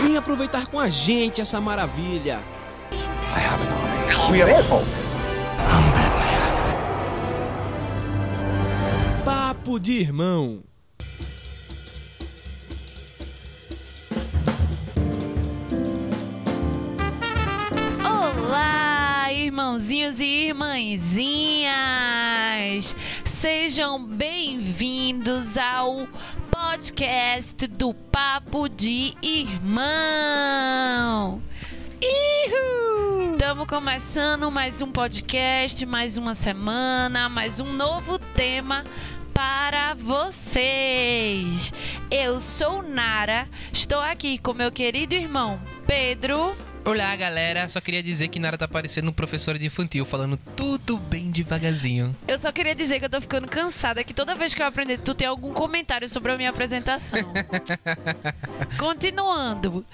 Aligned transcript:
Vem 0.00 0.16
aproveitar 0.16 0.66
com 0.68 0.78
a 0.78 0.88
gente 0.88 1.40
essa 1.40 1.60
maravilha. 1.60 2.40
We 4.30 4.42
are 4.42 4.52
Apple. 4.52 4.84
Papo 9.24 9.80
de 9.80 9.94
irmão. 9.94 10.62
Olá, 18.04 19.32
irmãozinhos 19.32 20.20
e 20.20 20.46
irmãzinhas! 20.48 21.74
Sejam 23.24 24.04
bem-vindos 24.04 25.58
ao 25.58 26.06
podcast 26.68 27.66
do 27.66 27.94
Papo 27.94 28.68
de 28.68 29.14
Irmão. 29.22 29.80
Estamos 33.32 33.66
começando 33.66 34.50
mais 34.50 34.82
um 34.82 34.92
podcast, 34.92 35.86
mais 35.86 36.18
uma 36.18 36.34
semana, 36.34 37.30
mais 37.30 37.58
um 37.58 37.72
novo 37.72 38.18
tema 38.18 38.84
para 39.32 39.94
vocês. 39.94 41.72
Eu 42.10 42.38
sou 42.38 42.82
Nara, 42.82 43.48
estou 43.72 44.00
aqui 44.00 44.36
com 44.36 44.52
meu 44.52 44.70
querido 44.70 45.14
irmão 45.14 45.58
Pedro. 45.86 46.54
Olá, 46.88 47.14
galera. 47.16 47.68
Só 47.68 47.82
queria 47.82 48.02
dizer 48.02 48.28
que 48.28 48.40
Nara 48.40 48.56
tá 48.56 48.66
parecendo 48.66 49.10
um 49.10 49.12
professor 49.12 49.58
de 49.58 49.66
infantil, 49.66 50.06
falando 50.06 50.38
tudo 50.56 50.96
bem 50.96 51.30
devagarzinho. 51.30 52.16
Eu 52.26 52.38
só 52.38 52.50
queria 52.50 52.74
dizer 52.74 52.98
que 52.98 53.04
eu 53.04 53.10
tô 53.10 53.20
ficando 53.20 53.46
cansada, 53.46 54.02
que 54.02 54.14
toda 54.14 54.34
vez 54.34 54.54
que 54.54 54.62
eu 54.62 54.66
aprender, 54.66 54.96
tu 54.96 55.14
tem 55.14 55.28
algum 55.28 55.52
comentário 55.52 56.08
sobre 56.08 56.32
a 56.32 56.36
minha 56.38 56.48
apresentação. 56.48 57.18
Continuando. 58.80 59.84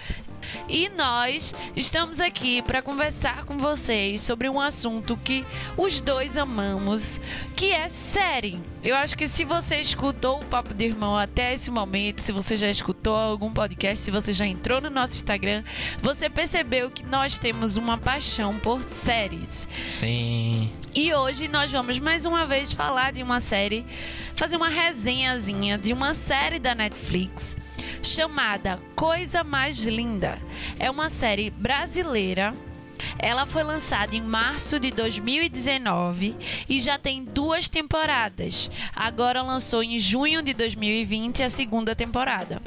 E 0.68 0.88
nós 0.90 1.54
estamos 1.76 2.20
aqui 2.20 2.62
para 2.62 2.82
conversar 2.82 3.44
com 3.44 3.56
vocês 3.56 4.20
sobre 4.20 4.48
um 4.48 4.60
assunto 4.60 5.16
que 5.16 5.44
os 5.76 6.00
dois 6.00 6.36
amamos, 6.36 7.20
que 7.56 7.72
é 7.72 7.88
série. 7.88 8.60
Eu 8.82 8.96
acho 8.96 9.16
que 9.16 9.26
se 9.26 9.44
você 9.44 9.76
escutou 9.80 10.40
o 10.40 10.44
Papo 10.44 10.74
de 10.74 10.84
Irmão 10.84 11.16
até 11.16 11.54
esse 11.54 11.70
momento, 11.70 12.20
se 12.20 12.32
você 12.32 12.56
já 12.56 12.70
escutou 12.70 13.16
algum 13.16 13.52
podcast, 13.52 14.04
se 14.04 14.10
você 14.10 14.32
já 14.32 14.46
entrou 14.46 14.80
no 14.80 14.90
nosso 14.90 15.16
Instagram, 15.16 15.64
você 16.02 16.28
percebeu 16.28 16.90
que 16.90 17.04
nós 17.04 17.38
temos 17.38 17.76
uma 17.76 17.96
paixão 17.96 18.58
por 18.58 18.82
séries. 18.82 19.66
Sim. 19.86 20.70
E 20.94 21.12
hoje 21.14 21.48
nós 21.48 21.72
vamos 21.72 21.98
mais 21.98 22.26
uma 22.26 22.46
vez 22.46 22.72
falar 22.72 23.12
de 23.12 23.22
uma 23.22 23.40
série, 23.40 23.84
fazer 24.36 24.56
uma 24.56 24.68
resenhazinha 24.68 25.78
de 25.78 25.92
uma 25.92 26.12
série 26.14 26.58
da 26.58 26.74
Netflix 26.74 27.56
chamada 28.02 28.78
Coisa 28.94 29.42
Mais 29.42 29.82
Linda. 29.84 30.33
É 30.78 30.90
uma 30.90 31.08
série 31.08 31.50
brasileira. 31.50 32.54
Ela 33.18 33.46
foi 33.46 33.62
lançada 33.62 34.14
em 34.16 34.20
março 34.20 34.78
de 34.78 34.90
2019 34.90 36.36
e 36.68 36.80
já 36.80 36.98
tem 36.98 37.24
duas 37.24 37.68
temporadas. 37.68 38.70
Agora 38.94 39.42
lançou 39.42 39.82
em 39.82 39.98
junho 39.98 40.42
de 40.42 40.54
2020 40.54 41.42
a 41.42 41.50
segunda 41.50 41.94
temporada. 41.94 42.60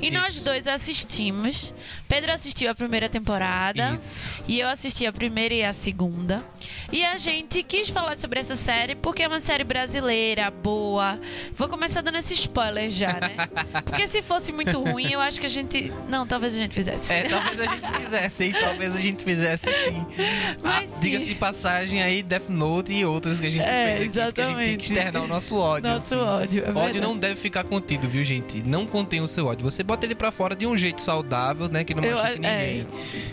E 0.00 0.10
nós 0.10 0.36
Isso. 0.36 0.44
dois 0.44 0.66
assistimos. 0.66 1.74
Pedro 2.08 2.32
assistiu 2.32 2.70
a 2.70 2.74
primeira 2.74 3.08
temporada 3.08 3.92
Isso. 3.94 4.34
e 4.46 4.58
eu 4.58 4.68
assisti 4.68 5.06
a 5.06 5.12
primeira 5.12 5.54
e 5.54 5.64
a 5.64 5.72
segunda. 5.72 6.44
E 6.92 7.04
a 7.04 7.16
gente 7.18 7.62
quis 7.62 7.88
falar 7.88 8.16
sobre 8.16 8.40
essa 8.40 8.54
série 8.54 8.94
porque 8.94 9.22
é 9.22 9.28
uma 9.28 9.40
série 9.40 9.64
brasileira, 9.64 10.50
boa. 10.50 11.18
Vou 11.54 11.68
começar 11.68 12.00
dando 12.00 12.18
esse 12.18 12.34
spoiler 12.34 12.90
já, 12.90 13.14
né? 13.14 13.34
Porque 13.84 14.06
se 14.06 14.22
fosse 14.22 14.52
muito 14.52 14.78
ruim, 14.82 15.10
eu 15.10 15.20
acho 15.20 15.40
que 15.40 15.46
a 15.46 15.48
gente. 15.48 15.92
Não, 16.08 16.26
talvez 16.26 16.54
a 16.54 16.58
gente 16.58 16.74
fizesse. 16.74 17.12
É, 17.12 17.28
talvez 17.28 17.60
a 17.60 17.66
gente 17.66 18.00
fizesse, 18.02 18.44
hein? 18.44 18.54
Talvez 18.60 18.94
a 18.94 19.00
gente 19.00 19.24
fizesse 19.24 19.70
sim. 19.84 20.06
Mas 20.62 20.92
Ah, 20.92 20.96
sim. 20.96 21.00
Diga-se 21.02 21.26
de 21.26 21.34
passagem 21.34 22.02
aí, 22.02 22.22
Death 22.22 22.48
Note 22.48 22.92
e 22.92 23.04
outras 23.04 23.40
que 23.40 23.46
a 23.46 23.50
gente 23.50 23.62
É, 23.62 23.96
fez 23.96 24.16
aqui. 24.18 24.26
Porque 24.26 24.40
a 24.40 24.44
gente 24.44 24.54
tem 24.54 24.64
exatamente. 24.64 24.76
que 24.78 24.84
externar 24.84 25.22
o 25.22 25.26
nosso 25.28 25.56
ódio. 25.56 25.90
Nosso 25.90 26.14
assim. 26.14 26.24
ódio. 26.24 26.60
É 26.64 26.68
ódio 26.68 26.74
verdade. 26.82 27.00
não 27.00 27.16
deve 27.18 27.36
ficar 27.36 27.64
contido, 27.64 28.08
viu, 28.08 28.22
gente? 28.24 28.62
Não 28.62 28.86
contém 28.86 29.20
o 29.20 29.28
seu 29.28 29.46
ódio. 29.46 29.64
Você 29.70 29.82
bota 29.82 30.04
ele 30.06 30.14
pra 30.14 30.30
fora 30.30 30.54
de 30.54 30.66
um 30.66 30.76
jeito 30.76 31.00
saudável, 31.02 31.68
né? 31.68 31.84
Que 31.84 31.94
não 31.94 32.04
Eu- 32.04 32.16
machuque 32.16 32.44
é, 32.46 32.66
ninguém. 32.66 32.86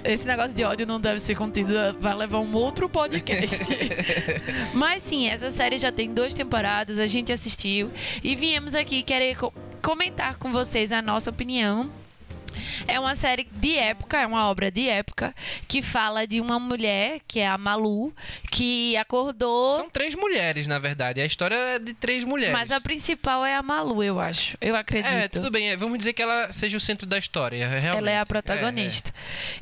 esse 0.04 0.28
negócio 0.28 0.56
de 0.56 0.64
ódio 0.64 0.86
não 0.88 1.00
deve 1.00 1.20
ser 1.20 1.36
contido, 1.36 1.74
vai 2.00 2.16
levar 2.16 2.40
um 2.40 2.54
outro 2.54 2.88
podcast. 2.90 3.64
Mas 4.74 5.04
sim, 5.04 5.28
essa 5.28 5.50
série 5.50 5.78
já 5.78 5.92
tem 5.92 6.14
duas 6.14 6.34
temporadas, 6.34 7.00
a 7.00 7.08
gente 7.08 7.32
assistiu 7.32 7.90
e 8.24 8.36
viemos 8.36 8.76
aqui 8.76 9.02
querer 9.04 9.36
co- 9.38 9.54
comentar 9.82 10.36
com 10.38 10.52
vocês 10.52 10.92
a 10.92 11.02
nossa 11.02 11.30
opinião. 11.30 11.90
É 12.88 13.00
uma 13.00 13.16
série 13.16 13.48
de 13.52 13.78
época, 13.78 14.20
é 14.20 14.26
uma 14.26 14.50
obra 14.50 14.72
de 14.72 14.88
época 14.90 15.34
que 15.68 15.82
fala 15.82 16.26
de 16.26 16.40
uma 16.40 16.60
mulher, 16.60 17.20
que 17.28 17.40
é 17.40 17.48
a 17.48 17.58
Malu, 17.58 18.14
que 18.52 18.96
acordou. 18.98 19.76
São 19.78 19.90
três 19.90 20.16
mulheres, 20.16 20.68
na 20.68 20.80
verdade. 20.80 21.22
A 21.22 21.26
história 21.26 21.56
é 21.56 21.80
de 21.80 21.94
três 21.94 22.24
mulheres. 22.24 22.54
Mas 22.54 22.72
a 22.72 22.80
principal 22.80 23.46
é 23.46 23.56
a 23.56 23.64
Malu, 23.64 24.04
eu 24.04 24.20
acho. 24.20 24.58
Eu 24.62 24.76
acredito. 24.76 25.12
É, 25.12 25.28
tudo 25.28 25.50
bem. 25.52 25.70
é, 25.70 25.78
Vamos 25.78 25.98
dizer 25.98 26.14
que 26.14 26.22
ela 26.22 26.52
seja 26.52 26.78
o 26.78 26.80
centro 26.80 27.06
da 27.06 27.18
história, 27.18 27.68
realmente. 27.68 27.98
Ela 27.98 28.12
é 28.12 28.20
a 28.20 28.26
protagonista. 28.26 29.14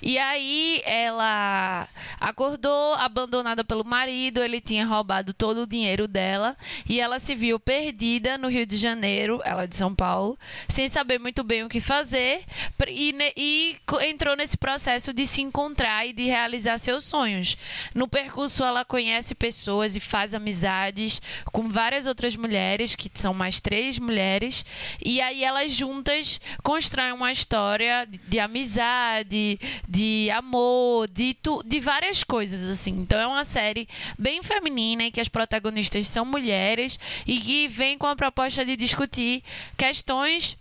E 0.02 0.18
aí 0.18 0.82
ela 0.86 1.88
acordou 2.20 2.94
abandonada 2.96 3.64
pelo 3.64 3.84
marido, 3.84 4.42
ele 4.42 4.60
tinha 4.62 4.86
roubado 4.86 5.34
todo 5.34 5.64
o 5.64 5.68
dinheiro 5.68 6.08
dela 6.08 6.56
e 6.88 7.00
ela 7.00 7.20
se 7.20 7.36
viu 7.36 7.60
perdida 7.60 8.38
no 8.38 8.48
Rio 8.50 8.66
de 8.66 8.78
Janeiro, 8.78 9.42
ela 9.44 9.64
é 9.64 9.68
de 9.68 9.76
São 9.76 9.94
Paulo, 9.94 10.38
sem 10.68 10.88
saber 10.88 11.20
muito 11.20 11.44
bem 11.44 11.64
o 11.64 11.70
que 11.70 11.80
fazer 11.80 12.44
e, 12.90 13.16
e 13.36 13.78
entrou 14.02 14.36
nesse 14.36 14.58
processo 14.58 15.14
de 15.14 15.26
se 15.26 15.42
encontrar 15.42 16.06
e 16.06 16.14
de 16.14 16.24
realizar 16.24 16.78
seus 16.78 17.04
sonhos. 17.04 17.58
No 17.94 18.08
percurso 18.08 18.64
ela 18.64 18.86
conhece 18.86 19.36
pessoas 19.36 19.96
e 19.96 20.00
faz 20.00 20.34
amizades 20.34 21.22
com 21.52 21.70
várias 21.70 22.08
outras 22.08 22.36
mulheres, 22.36 22.96
que 22.96 23.10
são 23.14 23.34
mais 23.34 23.62
três 23.62 24.00
mulheres, 24.00 24.66
e 25.04 25.22
aí 25.22 25.44
elas 25.44 25.72
juntas 25.72 26.40
constroem 26.64 27.14
uma 27.14 27.32
história 27.32 28.06
de, 28.06 28.18
de 28.18 28.40
amizade, 28.40 29.60
de 29.88 30.30
amor, 30.32 31.10
de, 31.10 31.34
tu, 31.36 31.62
de 31.66 31.80
várias 31.80 32.24
coisas 32.24 32.70
assim. 32.70 32.92
Então 32.92 33.20
é 33.20 33.28
uma 33.28 33.44
série 33.44 33.88
bem 34.18 34.42
feminina 34.44 35.04
em 35.04 35.12
que 35.12 35.22
as 35.22 35.28
protagonistas 35.28 36.08
são 36.08 36.26
mulheres 36.26 37.00
e 37.26 37.40
que 37.40 37.68
vem 37.68 37.98
com 37.98 38.08
a 38.08 38.16
proposta 38.16 38.66
de 38.66 38.76
discutir 38.76 39.44
questões 39.78 40.58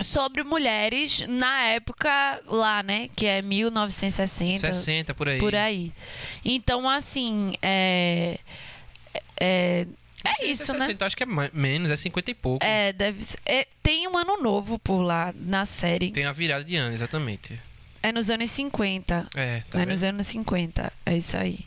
sobre 0.00 0.42
mulheres 0.42 1.22
na 1.28 1.64
época 1.64 2.40
lá, 2.46 2.82
né, 2.82 3.08
que 3.16 3.26
é 3.26 3.42
1960, 3.42 4.72
60 4.72 5.14
por 5.14 5.28
aí. 5.28 5.38
por 5.38 5.54
aí. 5.54 5.92
Então 6.44 6.88
assim, 6.88 7.54
é 7.62 8.38
é, 9.40 9.86
é 10.24 10.46
isso, 10.46 10.72
né? 10.72 10.80
60, 10.80 11.06
Acho 11.06 11.16
que 11.16 11.22
é 11.22 11.26
menos, 11.52 11.90
é 11.90 11.96
50 11.96 12.30
e 12.30 12.34
pouco. 12.34 12.64
É, 12.64 12.92
deve 12.92 13.24
ser. 13.24 13.38
é, 13.46 13.66
tem 13.82 14.08
um 14.08 14.16
ano 14.18 14.40
novo 14.42 14.78
por 14.78 15.00
lá 15.00 15.32
na 15.34 15.64
série. 15.64 16.10
Tem 16.10 16.24
a 16.24 16.32
virada 16.32 16.64
de 16.64 16.76
ano, 16.76 16.94
exatamente. 16.94 17.60
É 18.02 18.12
nos 18.12 18.30
anos 18.30 18.50
50. 18.50 19.28
É, 19.34 19.60
tá 19.60 19.78
é 19.78 19.80
vendo? 19.80 19.90
nos 19.90 20.02
anos 20.02 20.26
50. 20.26 20.92
É 21.06 21.16
isso 21.16 21.36
aí. 21.36 21.60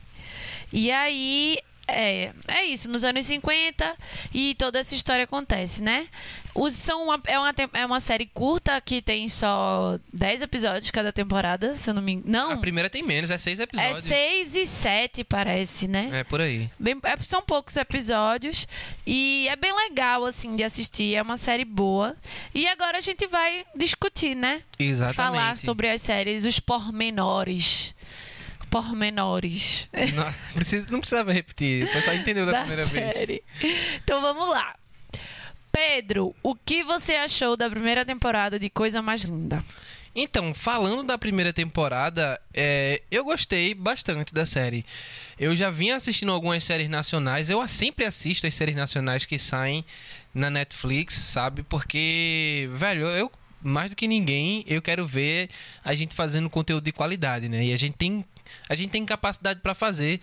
E 0.71 0.91
aí. 0.91 1.57
É, 1.91 2.31
é 2.47 2.65
isso, 2.65 2.89
nos 2.89 3.03
anos 3.03 3.25
50 3.25 3.95
e 4.33 4.55
toda 4.55 4.79
essa 4.79 4.95
história 4.95 5.23
acontece, 5.23 5.81
né? 5.83 6.07
Os, 6.53 6.73
são 6.73 7.05
uma, 7.05 7.21
é, 7.27 7.39
uma, 7.39 7.53
é 7.73 7.85
uma 7.85 7.99
série 8.01 8.25
curta 8.25 8.79
que 8.81 9.01
tem 9.01 9.29
só 9.29 9.97
10 10.11 10.41
episódios 10.41 10.91
cada 10.91 11.11
temporada, 11.13 11.77
se 11.77 11.89
eu 11.89 11.93
não 11.93 12.01
me 12.01 12.13
engano. 12.13 12.29
Não, 12.31 12.51
A 12.51 12.57
primeira 12.57 12.89
tem 12.89 13.01
menos, 13.01 13.31
é 13.31 13.37
seis 13.37 13.59
é 13.59 13.63
episódios. 13.63 14.03
6 14.03 14.55
e 14.57 14.65
7, 14.65 15.23
parece, 15.23 15.87
né? 15.87 16.09
É, 16.11 16.23
por 16.25 16.41
aí. 16.41 16.69
Bem- 16.77 16.99
é, 17.03 17.15
são 17.21 17.41
poucos 17.41 17.77
episódios 17.77 18.67
e 19.07 19.47
é 19.49 19.55
bem 19.55 19.73
legal, 19.73 20.25
assim, 20.25 20.55
de 20.55 20.63
assistir. 20.63 21.15
É 21.15 21.21
uma 21.21 21.37
série 21.37 21.63
boa. 21.63 22.17
E 22.53 22.67
agora 22.67 22.97
a 22.97 23.01
gente 23.01 23.25
vai 23.27 23.65
discutir, 23.73 24.35
né? 24.35 24.61
Exatamente. 24.77 25.15
Falar 25.15 25.57
sobre 25.57 25.89
as 25.89 26.01
séries, 26.01 26.43
os 26.43 26.59
pormenores. 26.59 27.95
Pormenores 28.71 29.89
Não 30.15 30.53
precisa, 30.53 30.87
não 30.89 30.99
precisava 30.99 31.31
repetir, 31.31 31.85
o 31.85 31.91
pessoal 31.91 32.15
entendeu 32.15 32.45
da, 32.45 32.53
da 32.53 32.59
primeira 32.61 32.85
vez. 32.85 33.15
série. 33.15 33.43
Então 34.03 34.21
vamos 34.21 34.49
lá. 34.49 34.73
Pedro, 35.71 36.33
o 36.41 36.55
que 36.55 36.83
você 36.83 37.15
achou 37.15 37.55
da 37.55 37.69
primeira 37.69 38.05
temporada 38.05 38.57
de 38.57 38.69
Coisa 38.69 39.01
Mais 39.01 39.23
Linda? 39.23 39.63
Então, 40.13 40.53
falando 40.53 41.03
da 41.03 41.17
primeira 41.17 41.53
temporada, 41.53 42.39
é, 42.53 43.01
eu 43.09 43.23
gostei 43.23 43.73
bastante 43.73 44.33
da 44.33 44.45
série. 44.45 44.85
Eu 45.39 45.55
já 45.55 45.69
vinha 45.69 45.95
assistindo 45.95 46.31
algumas 46.31 46.63
séries 46.63 46.89
nacionais, 46.89 47.49
eu 47.49 47.65
sempre 47.67 48.05
assisto 48.05 48.45
as 48.45 48.53
séries 48.53 48.75
nacionais 48.75 49.25
que 49.25 49.39
saem 49.39 49.85
na 50.33 50.49
Netflix, 50.49 51.13
sabe? 51.13 51.63
Porque, 51.63 52.69
velho, 52.73 53.07
eu 53.07 53.31
mais 53.63 53.89
do 53.89 53.95
que 53.95 54.07
ninguém, 54.07 54.65
eu 54.67 54.81
quero 54.81 55.05
ver 55.05 55.49
a 55.83 55.93
gente 55.93 56.15
fazendo 56.15 56.49
conteúdo 56.49 56.83
de 56.83 56.91
qualidade, 56.91 57.47
né? 57.47 57.63
E 57.65 57.73
a 57.73 57.77
gente 57.77 57.95
tem 57.95 58.25
a 58.69 58.75
gente 58.75 58.91
tem 58.91 59.05
capacidade 59.05 59.59
para 59.61 59.73
fazer, 59.73 60.19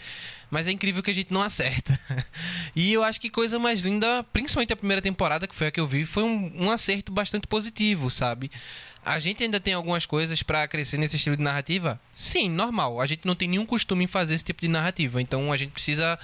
mas 0.50 0.66
é 0.66 0.70
incrível 0.70 1.02
que 1.02 1.10
a 1.10 1.14
gente 1.14 1.32
não 1.32 1.42
acerta. 1.42 1.98
e 2.74 2.92
eu 2.92 3.02
acho 3.04 3.20
que 3.20 3.30
coisa 3.30 3.58
mais 3.58 3.80
linda, 3.80 4.24
principalmente 4.32 4.72
a 4.72 4.76
primeira 4.76 5.02
temporada, 5.02 5.46
que 5.46 5.54
foi 5.54 5.68
a 5.68 5.70
que 5.70 5.80
eu 5.80 5.86
vi, 5.86 6.04
foi 6.04 6.22
um, 6.22 6.66
um 6.66 6.70
acerto 6.70 7.12
bastante 7.12 7.46
positivo, 7.46 8.10
sabe? 8.10 8.50
A 9.04 9.18
gente 9.18 9.42
ainda 9.42 9.58
tem 9.58 9.72
algumas 9.72 10.04
coisas 10.04 10.42
para 10.42 10.68
crescer 10.68 10.98
nesse 10.98 11.16
estilo 11.16 11.36
de 11.36 11.42
narrativa? 11.42 11.98
Sim, 12.12 12.50
normal. 12.50 13.00
A 13.00 13.06
gente 13.06 13.24
não 13.24 13.34
tem 13.34 13.48
nenhum 13.48 13.64
costume 13.64 14.04
em 14.04 14.06
fazer 14.06 14.34
esse 14.34 14.44
tipo 14.44 14.60
de 14.60 14.68
narrativa, 14.68 15.22
então 15.22 15.50
a 15.50 15.56
gente 15.56 15.70
precisa 15.70 16.18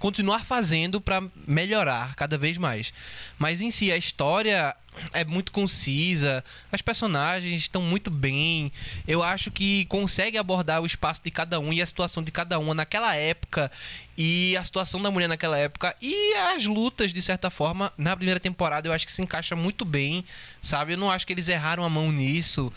continuar 0.00 0.44
fazendo 0.46 0.98
para 1.00 1.22
melhorar 1.46 2.16
cada 2.16 2.36
vez 2.38 2.56
mais. 2.56 2.92
Mas 3.38 3.60
em 3.60 3.70
si, 3.70 3.92
a 3.92 3.96
história 3.96 4.74
é 5.12 5.24
muito 5.24 5.52
concisa, 5.52 6.42
as 6.72 6.80
personagens 6.80 7.60
estão 7.60 7.82
muito 7.82 8.10
bem. 8.10 8.72
Eu 9.06 9.22
acho 9.22 9.50
que 9.50 9.84
consegue 9.84 10.38
abordar 10.38 10.80
o 10.80 10.86
espaço 10.86 11.20
de 11.22 11.30
cada 11.30 11.60
um 11.60 11.70
e 11.70 11.82
a 11.82 11.86
situação 11.86 12.22
de 12.22 12.32
cada 12.32 12.58
uma 12.58 12.74
naquela 12.74 13.14
época 13.14 13.70
e 14.16 14.56
a 14.56 14.64
situação 14.64 15.00
da 15.02 15.10
mulher 15.10 15.28
naquela 15.28 15.58
época 15.58 15.94
e 16.00 16.34
as 16.54 16.64
lutas 16.64 17.12
de 17.12 17.22
certa 17.22 17.50
forma 17.50 17.92
na 17.96 18.16
primeira 18.16 18.40
temporada 18.40 18.88
eu 18.88 18.92
acho 18.92 19.06
que 19.06 19.12
se 19.12 19.22
encaixa 19.22 19.54
muito 19.54 19.84
bem, 19.84 20.24
sabe? 20.62 20.94
Eu 20.94 20.98
não 20.98 21.10
acho 21.10 21.26
que 21.26 21.32
eles 21.32 21.46
erraram 21.46 21.84
a 21.84 21.90
mão 21.90 22.10
nisso. 22.10 22.72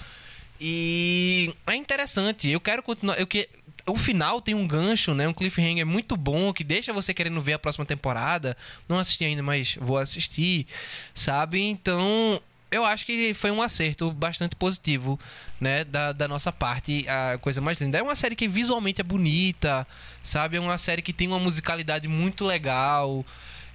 E 0.60 1.54
é 1.68 1.76
interessante. 1.76 2.50
Eu 2.50 2.60
quero 2.62 2.84
continuar, 2.84 3.20
eu 3.20 3.28
que 3.28 3.50
o 3.86 3.98
final 3.98 4.42
tem 4.42 4.56
um 4.56 4.68
gancho, 4.68 5.14
né? 5.14 5.28
Um 5.28 5.34
cliffhanger 5.34 5.86
muito 5.86 6.16
bom 6.16 6.54
que 6.54 6.64
deixa 6.64 6.94
você 6.94 7.14
querendo 7.14 7.42
ver 7.42 7.54
a 7.54 7.60
próxima 7.60 7.86
temporada. 7.86 8.56
Não 8.88 8.98
assisti 8.98 9.26
ainda, 9.26 9.44
mas 9.44 9.78
vou 9.80 9.98
assistir, 9.98 10.68
sabe? 11.14 11.62
Então, 11.62 12.42
eu 12.72 12.86
acho 12.86 13.06
que 13.06 13.34
foi 13.34 13.52
um 13.52 13.62
acerto 13.62 14.12
bastante 14.12 14.56
positivo, 14.56 15.20
né? 15.60 15.84
Da, 15.84 16.14
da 16.14 16.28
nossa 16.28 16.52
parte, 16.52 17.06
a 17.10 17.38
coisa 17.38 17.60
mais 17.60 17.80
linda. 17.80 17.98
É 17.98 18.02
uma 18.02 18.16
série 18.16 18.36
que 18.36 18.48
visualmente 18.48 19.02
é 19.02 19.04
bonita, 19.04 19.86
sabe? 20.24 20.58
É 20.58 20.60
uma 20.60 20.78
série 20.78 21.02
que 21.02 21.12
tem 21.12 21.28
uma 21.28 21.40
musicalidade 21.40 22.08
muito 22.08 22.46
legal, 22.46 23.26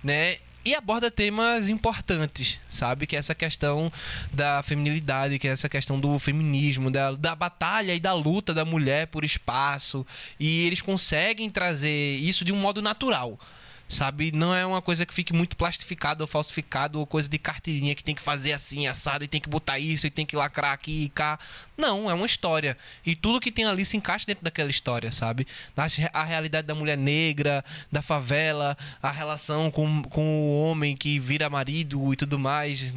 né? 0.02 0.38
E 0.68 0.74
aborda 0.74 1.10
temas 1.10 1.70
importantes, 1.70 2.60
sabe? 2.68 3.06
Que 3.06 3.16
é 3.16 3.18
essa 3.18 3.34
questão 3.34 3.90
da 4.30 4.62
feminilidade, 4.62 5.38
que 5.38 5.48
é 5.48 5.50
essa 5.50 5.66
questão 5.66 5.98
do 5.98 6.18
feminismo, 6.18 6.90
da, 6.90 7.12
da 7.12 7.34
batalha 7.34 7.94
e 7.94 8.00
da 8.00 8.12
luta 8.12 8.52
da 8.52 8.66
mulher 8.66 9.06
por 9.06 9.24
espaço. 9.24 10.06
E 10.38 10.66
eles 10.66 10.82
conseguem 10.82 11.48
trazer 11.48 12.18
isso 12.18 12.44
de 12.44 12.52
um 12.52 12.56
modo 12.56 12.82
natural 12.82 13.38
sabe? 13.88 14.30
Não 14.30 14.54
é 14.54 14.66
uma 14.66 14.82
coisa 14.82 15.06
que 15.06 15.14
fique 15.14 15.32
muito 15.32 15.56
plastificado 15.56 16.22
ou 16.22 16.28
falsificado 16.28 17.00
ou 17.00 17.06
coisa 17.06 17.28
de 17.28 17.38
carteirinha 17.38 17.94
que 17.94 18.04
tem 18.04 18.14
que 18.14 18.22
fazer 18.22 18.52
assim, 18.52 18.86
assado 18.86 19.24
e 19.24 19.28
tem 19.28 19.40
que 19.40 19.48
botar 19.48 19.78
isso 19.78 20.06
e 20.06 20.10
tem 20.10 20.26
que 20.26 20.36
lacrar 20.36 20.72
aqui 20.72 21.04
e 21.04 21.08
cá. 21.08 21.38
Não, 21.76 22.10
é 22.10 22.14
uma 22.14 22.26
história. 22.26 22.76
E 23.06 23.14
tudo 23.14 23.40
que 23.40 23.50
tem 23.50 23.64
ali 23.64 23.84
se 23.84 23.96
encaixa 23.96 24.26
dentro 24.26 24.44
daquela 24.44 24.68
história, 24.68 25.10
sabe? 25.10 25.46
A 26.12 26.24
realidade 26.24 26.66
da 26.66 26.74
mulher 26.74 26.98
negra, 26.98 27.64
da 27.90 28.02
favela, 28.02 28.76
a 29.02 29.10
relação 29.10 29.70
com, 29.70 30.02
com 30.02 30.22
o 30.22 30.60
homem 30.62 30.96
que 30.96 31.18
vira 31.18 31.48
marido 31.48 32.12
e 32.12 32.16
tudo 32.16 32.38
mais, 32.38 32.94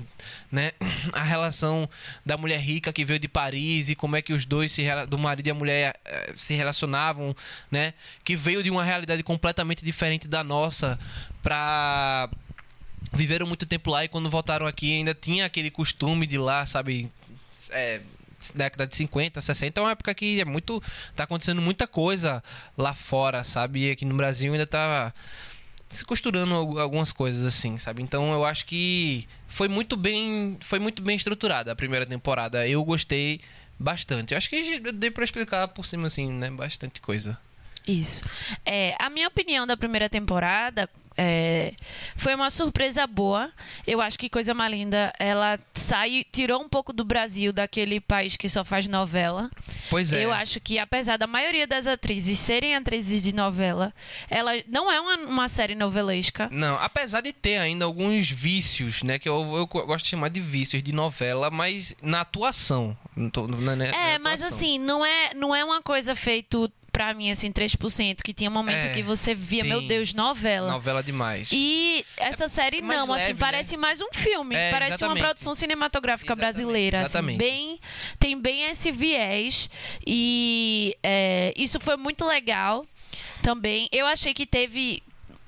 né? 0.51 0.71
A 1.13 1.23
relação 1.23 1.89
da 2.25 2.37
mulher 2.37 2.59
rica 2.59 2.93
que 2.93 3.03
veio 3.03 3.19
de 3.19 3.27
Paris 3.27 3.89
e 3.89 3.95
como 3.95 4.15
é 4.15 4.21
que 4.21 4.33
os 4.33 4.45
dois, 4.45 4.71
se, 4.71 4.83
do 5.07 5.17
marido 5.17 5.47
e 5.47 5.51
a 5.51 5.53
mulher, 5.53 5.99
eh, 6.05 6.33
se 6.35 6.53
relacionavam, 6.53 7.35
né? 7.69 7.93
Que 8.23 8.35
veio 8.35 8.63
de 8.63 8.69
uma 8.69 8.83
realidade 8.83 9.23
completamente 9.23 9.83
diferente 9.83 10.27
da 10.27 10.43
nossa 10.43 10.80
nossa 10.81 10.99
pra 11.41 12.29
viveram 13.13 13.45
muito 13.45 13.65
tempo 13.65 13.89
lá 13.89 14.05
e 14.05 14.07
quando 14.07 14.29
voltaram 14.29 14.65
aqui 14.65 14.93
ainda 14.93 15.13
tinha 15.13 15.45
aquele 15.45 15.69
costume 15.69 16.25
de 16.25 16.37
lá, 16.37 16.65
sabe, 16.65 17.11
é, 17.71 18.01
década 18.55 18.87
de 18.87 18.95
50, 18.95 19.41
60, 19.41 19.79
é 19.79 19.83
uma 19.83 19.91
época 19.91 20.13
que 20.13 20.39
é 20.39 20.45
muito 20.45 20.81
tá 21.15 21.25
acontecendo 21.25 21.61
muita 21.61 21.87
coisa 21.87 22.43
lá 22.77 22.93
fora, 22.93 23.43
sabe? 23.43 23.87
E 23.87 23.91
aqui 23.91 24.05
no 24.05 24.15
Brasil 24.15 24.53
ainda 24.53 24.67
tá 24.67 25.13
se 25.89 26.05
costurando 26.05 26.53
algumas 26.79 27.11
coisas 27.11 27.45
assim, 27.45 27.77
sabe? 27.77 28.01
Então 28.01 28.31
eu 28.31 28.45
acho 28.45 28.65
que 28.65 29.27
foi 29.47 29.67
muito 29.67 29.97
bem, 29.97 30.57
foi 30.61 30.79
muito 30.79 31.01
bem 31.01 31.17
estruturada 31.17 31.71
a 31.71 31.75
primeira 31.75 32.05
temporada. 32.05 32.65
Eu 32.67 32.83
gostei 32.85 33.41
bastante. 33.77 34.33
Eu 34.33 34.37
acho 34.37 34.49
que 34.49 34.79
dei 34.79 35.11
para 35.11 35.25
explicar 35.25 35.67
por 35.67 35.85
cima 35.85 36.07
assim, 36.07 36.31
né, 36.31 36.49
bastante 36.49 37.01
coisa. 37.01 37.37
Isso. 37.87 38.23
É, 38.65 38.95
a 38.99 39.09
minha 39.09 39.27
opinião 39.27 39.65
da 39.65 39.75
primeira 39.75 40.09
temporada 40.09 40.89
é, 41.17 41.73
foi 42.15 42.33
uma 42.33 42.49
surpresa 42.49 43.05
boa. 43.05 43.51
Eu 43.85 44.01
acho 44.01 44.17
que 44.17 44.29
Coisa 44.29 44.53
Mais 44.53 44.71
Linda, 44.71 45.13
ela 45.19 45.59
sai, 45.73 46.25
tirou 46.31 46.61
um 46.61 46.69
pouco 46.69 46.93
do 46.93 47.03
Brasil, 47.03 47.51
daquele 47.51 47.99
país 47.99 48.37
que 48.37 48.47
só 48.47 48.63
faz 48.63 48.87
novela. 48.87 49.49
Pois 49.89 50.13
é. 50.13 50.23
Eu 50.23 50.31
acho 50.31 50.59
que, 50.59 50.79
apesar 50.79 51.17
da 51.17 51.27
maioria 51.27 51.67
das 51.67 51.85
atrizes 51.85 52.39
serem 52.39 52.75
atrizes 52.75 53.21
de 53.21 53.33
novela, 53.33 53.93
ela 54.29 54.51
não 54.67 54.89
é 54.89 54.99
uma, 54.99 55.17
uma 55.17 55.47
série 55.47 55.75
novelesca. 55.75 56.49
Não, 56.51 56.75
apesar 56.79 57.21
de 57.21 57.33
ter 57.33 57.57
ainda 57.57 57.85
alguns 57.85 58.29
vícios, 58.29 59.03
né? 59.03 59.19
Que 59.19 59.27
eu, 59.27 59.55
eu 59.55 59.67
gosto 59.67 60.05
de 60.05 60.11
chamar 60.11 60.29
de 60.29 60.39
vícios 60.39 60.81
de 60.81 60.93
novela, 60.93 61.51
mas 61.51 61.95
na 62.01 62.21
atuação. 62.21 62.97
Tô, 63.33 63.47
na, 63.47 63.75
na, 63.75 63.85
é, 63.85 64.17
na 64.17 64.19
mas 64.19 64.41
assim, 64.41 64.79
não 64.79 65.05
é, 65.05 65.33
não 65.35 65.53
é 65.53 65.63
uma 65.63 65.81
coisa 65.81 66.15
feito 66.15 66.71
pra 66.91 67.13
mim, 67.13 67.31
assim, 67.31 67.51
3%, 67.51 68.21
que 68.23 68.33
tinha 68.33 68.49
um 68.49 68.53
momento 68.53 68.85
É, 68.85 68.93
que 68.93 69.01
você 69.01 69.33
via, 69.33 69.63
meu. 69.63 69.81
Deus, 69.81 70.13
novela. 70.13 70.71
Novela 70.71 71.01
demais. 71.01 71.49
E 71.51 72.05
essa 72.17 72.47
série 72.47 72.81
mais 72.81 72.99
não, 73.07 73.13
assim, 73.13 73.27
leve, 73.27 73.39
parece 73.39 73.77
mais 73.77 74.01
um 74.01 74.09
filme, 74.13 74.55
É, 74.55 74.69
parece 74.71 74.93
exatamente. 74.93 75.17
uma 75.19 75.25
produção 75.27 75.53
cinematográfica 75.53 76.33
Exatamente, 76.33 76.53
brasileira, 76.55 76.97
assim, 76.99 77.05
exatamente. 77.09 77.37
bem, 77.37 77.79
tem 78.19 78.39
bem 78.39 78.63
esse 78.69 78.91
viés 78.91 79.69
e 80.05 80.95
é, 81.01 81.53
isso 81.55 81.79
foi 81.79 81.95
muito 81.97 82.25
legal 82.25 82.85
também. 83.41 83.87
Eu 83.91 84.05
achei 84.05 84.33
que 84.33 84.45
teve 84.45 85.01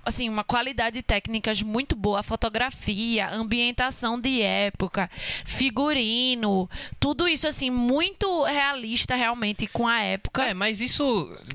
assim, 0.05 0.29
uma 0.29 0.43
qualidade 0.43 1.01
técnicas 1.01 1.61
muito 1.61 1.95
boa, 1.95 2.23
fotografia, 2.23 3.29
ambientação 3.29 4.19
de 4.19 4.41
época, 4.41 5.09
figurino, 5.45 6.69
tudo 6.99 7.27
isso 7.27 7.47
assim 7.47 7.69
muito 7.69 8.43
realista 8.43 9.15
realmente 9.15 9.67
com 9.67 9.87
a 9.87 10.01
época. 10.01 10.43
É, 10.43 10.53
mas 10.53 10.81
isso. 10.81 11.03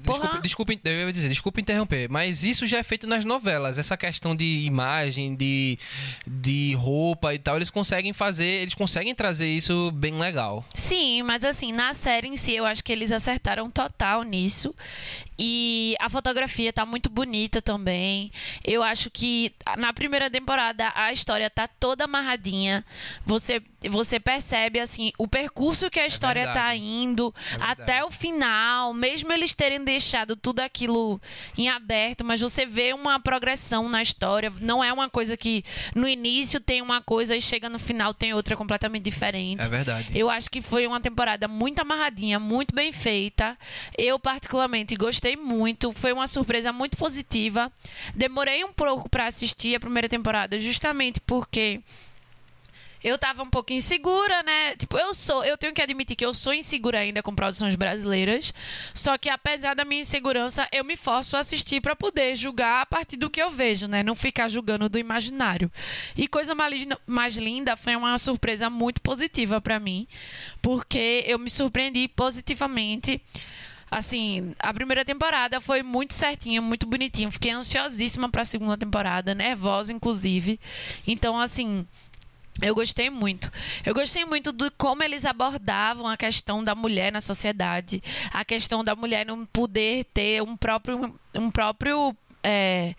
Porra. 0.04 0.18
Desculpa, 0.20 0.42
desculpa, 0.42 0.72
eu 0.84 1.06
ia 1.06 1.12
dizer, 1.12 1.28
desculpa 1.28 1.60
interromper, 1.60 2.08
mas 2.10 2.44
isso 2.44 2.66
já 2.66 2.78
é 2.78 2.82
feito 2.82 3.06
nas 3.06 3.24
novelas. 3.24 3.78
Essa 3.78 3.96
questão 3.96 4.34
de 4.34 4.64
imagem, 4.64 5.34
de, 5.34 5.78
de 6.26 6.74
roupa 6.74 7.34
e 7.34 7.38
tal, 7.38 7.56
eles 7.56 7.70
conseguem 7.70 8.12
fazer, 8.12 8.62
eles 8.62 8.74
conseguem 8.74 9.14
trazer 9.14 9.48
isso 9.48 9.90
bem 9.92 10.18
legal. 10.18 10.64
Sim, 10.74 11.22
mas 11.22 11.44
assim, 11.44 11.72
na 11.72 11.94
série 11.94 12.28
em 12.28 12.36
si, 12.36 12.54
eu 12.54 12.64
acho 12.64 12.82
que 12.82 12.92
eles 12.92 13.12
acertaram 13.12 13.70
total 13.70 14.22
nisso. 14.22 14.74
E 15.38 15.94
a 16.00 16.08
fotografia 16.08 16.72
tá 16.72 16.84
muito 16.84 17.08
bonita 17.08 17.62
também. 17.62 18.32
Eu 18.64 18.82
acho 18.82 19.10
que 19.10 19.52
na 19.76 19.92
primeira 19.92 20.30
temporada 20.30 20.92
a 20.94 21.12
história 21.12 21.48
tá 21.50 21.68
toda 21.68 22.04
amarradinha. 22.04 22.84
Você 23.24 23.62
você 23.88 24.18
percebe 24.18 24.80
assim 24.80 25.12
o 25.18 25.28
percurso 25.28 25.90
que 25.90 26.00
a 26.00 26.06
história 26.06 26.46
tá 26.46 26.70
verdade. 26.70 26.82
indo 26.82 27.34
É 27.52 27.56
até 27.62 28.04
o 28.04 28.10
final, 28.10 28.92
mesmo 28.92 29.32
eles 29.32 29.54
terem 29.54 29.84
deixado 29.84 30.34
tudo 30.34 30.60
aquilo 30.60 31.20
em 31.56 31.68
aberto, 31.68 32.24
mas 32.24 32.40
você 32.40 32.66
vê 32.66 32.92
uma 32.92 33.20
progressão 33.20 33.88
na 33.88 34.02
história. 34.02 34.52
Não 34.60 34.82
é 34.82 34.92
uma 34.92 35.08
coisa 35.08 35.36
que 35.36 35.64
no 35.94 36.08
início 36.08 36.60
tem 36.60 36.82
uma 36.82 37.00
coisa 37.00 37.36
e 37.36 37.40
chega 37.40 37.68
no 37.68 37.78
final 37.78 38.12
tem 38.12 38.34
outra 38.34 38.56
completamente 38.56 39.04
diferente. 39.04 39.64
É 39.64 39.68
verdade. 39.68 40.18
Eu 40.18 40.28
acho 40.28 40.50
que 40.50 40.60
foi 40.60 40.86
uma 40.86 41.00
temporada 41.00 41.46
muito 41.46 41.80
amarradinha, 41.80 42.40
muito 42.40 42.74
bem 42.74 42.92
feita. 42.92 43.56
Eu, 43.96 44.18
particularmente, 44.18 44.96
gostei 44.96 45.36
muito. 45.36 45.92
Foi 45.92 46.12
uma 46.12 46.26
surpresa 46.26 46.72
muito 46.72 46.96
positiva. 46.96 47.70
Demorei 48.14 48.64
um 48.64 48.72
pouco 48.72 49.08
pra 49.08 49.26
assistir 49.26 49.76
a 49.76 49.80
primeira 49.80 50.08
temporada, 50.08 50.58
justamente 50.58 51.20
porque. 51.20 51.80
Eu 53.02 53.16
tava 53.18 53.42
um 53.42 53.50
pouco 53.50 53.72
insegura, 53.72 54.42
né? 54.42 54.74
Tipo, 54.76 54.98
eu 54.98 55.14
sou, 55.14 55.44
eu 55.44 55.56
tenho 55.56 55.72
que 55.72 55.80
admitir 55.80 56.16
que 56.16 56.24
eu 56.24 56.34
sou 56.34 56.52
insegura 56.52 56.98
ainda 56.98 57.22
com 57.22 57.34
produções 57.34 57.74
brasileiras. 57.76 58.52
Só 58.92 59.16
que 59.16 59.28
apesar 59.28 59.74
da 59.74 59.84
minha 59.84 60.02
insegurança, 60.02 60.66
eu 60.72 60.84
me 60.84 60.96
forço 60.96 61.36
a 61.36 61.40
assistir 61.40 61.80
pra 61.80 61.94
poder 61.94 62.34
julgar 62.34 62.82
a 62.82 62.86
partir 62.86 63.16
do 63.16 63.30
que 63.30 63.40
eu 63.40 63.50
vejo, 63.50 63.86
né? 63.86 64.02
Não 64.02 64.14
ficar 64.14 64.48
julgando 64.48 64.88
do 64.88 64.98
imaginário. 64.98 65.70
E 66.16 66.26
coisa 66.26 66.54
mais, 66.54 67.36
linda- 67.36 67.76
foi 67.76 67.94
uma 67.94 68.18
surpresa 68.18 68.68
muito 68.68 69.00
positiva 69.00 69.60
pra 69.60 69.78
mim, 69.78 70.06
porque 70.60 71.24
eu 71.26 71.38
me 71.38 71.48
surpreendi 71.50 72.08
positivamente. 72.08 73.20
Assim, 73.90 74.54
a 74.58 74.74
primeira 74.74 75.02
temporada 75.02 75.60
foi 75.62 75.82
muito 75.82 76.12
certinha, 76.12 76.60
muito 76.60 76.86
bonitinha. 76.86 77.30
Fiquei 77.30 77.52
ansiosíssima 77.52 78.28
pra 78.28 78.44
segunda 78.44 78.76
temporada, 78.76 79.34
nervosa, 79.34 79.92
inclusive. 79.92 80.60
Então, 81.06 81.38
assim, 81.40 81.86
Eu 82.60 82.74
gostei 82.74 83.08
muito. 83.10 83.50
Eu 83.84 83.94
gostei 83.94 84.24
muito 84.24 84.52
de 84.52 84.70
como 84.70 85.02
eles 85.02 85.24
abordavam 85.24 86.06
a 86.06 86.16
questão 86.16 86.62
da 86.62 86.74
mulher 86.74 87.12
na 87.12 87.20
sociedade, 87.20 88.02
a 88.32 88.44
questão 88.44 88.82
da 88.82 88.94
mulher 88.96 89.24
não 89.24 89.46
poder 89.46 90.04
ter 90.12 90.42
um 90.42 90.56
próprio, 90.56 91.14
um 91.34 91.50
próprio 91.50 92.16
é, 92.42 92.94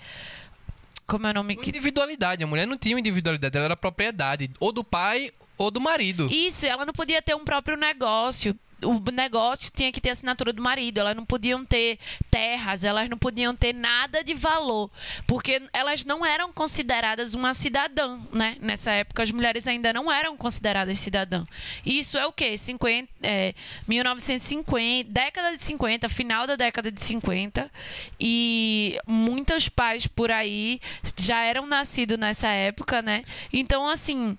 como 1.06 1.28
é 1.28 1.32
o 1.32 1.34
nome 1.34 1.56
Individualidade. 1.56 2.44
A 2.44 2.48
mulher 2.48 2.68
não 2.68 2.78
tinha 2.78 2.98
individualidade, 2.98 3.56
ela 3.56 3.66
era 3.66 3.78
propriedade 3.78 4.50
ou 4.60 4.72
do 4.72 4.84
pai 4.84 5.32
ou 5.58 5.70
do 5.70 5.82
marido. 5.82 6.30
Isso, 6.32 6.66
ela 6.66 6.86
não 6.86 6.94
podia 6.94 7.22
ter 7.22 7.36
um 7.36 7.44
próprio 7.44 7.76
negócio. 7.76 8.58
O 8.84 9.12
negócio 9.12 9.72
tinha 9.74 9.92
que 9.92 10.02
ter 10.02 10.12
assinatura 10.12 10.54
do 10.54 10.62
marido. 10.62 11.00
Elas 11.00 11.16
não 11.16 11.26
podiam 11.26 11.66
ter 11.66 11.98
terras, 12.32 12.84
elas 12.84 13.10
não 13.10 13.18
podiam 13.18 13.56
ter 13.56 13.74
nada 13.74 14.24
de 14.24 14.34
valor, 14.34 14.90
porque 15.28 15.62
elas 15.74 16.06
não 16.06 16.26
eram 16.26 16.52
consideradas 16.52 17.34
uma 17.34 17.54
cidadã, 17.54 18.20
né? 18.32 18.58
Nessa 18.62 18.92
época 18.92 19.24
as 19.24 19.32
mulheres 19.32 19.68
ainda 19.68 19.92
não 19.94 20.12
eram 20.12 20.38
consideradas 20.38 21.00
cidadã. 21.00 21.44
Isso 21.86 22.18
é 22.18 22.26
o 22.26 22.32
quê? 22.32 22.58
50, 22.58 23.10
é, 23.22 23.54
1950, 23.88 25.12
década 25.12 25.56
de 25.56 25.64
50, 25.64 26.10
final 26.10 26.48
da 26.48 26.56
década 26.56 26.92
de 26.92 27.02
50, 27.02 27.70
e 28.20 28.98
muitos 29.06 29.70
pais 29.70 30.08
por 30.08 30.32
aí 30.32 30.80
já 31.18 31.42
eram 31.44 31.66
nascidos 31.66 32.18
nessa 32.18 32.50
época, 32.50 33.02
né? 33.02 33.24
Então 33.52 33.88
assim, 33.88 34.38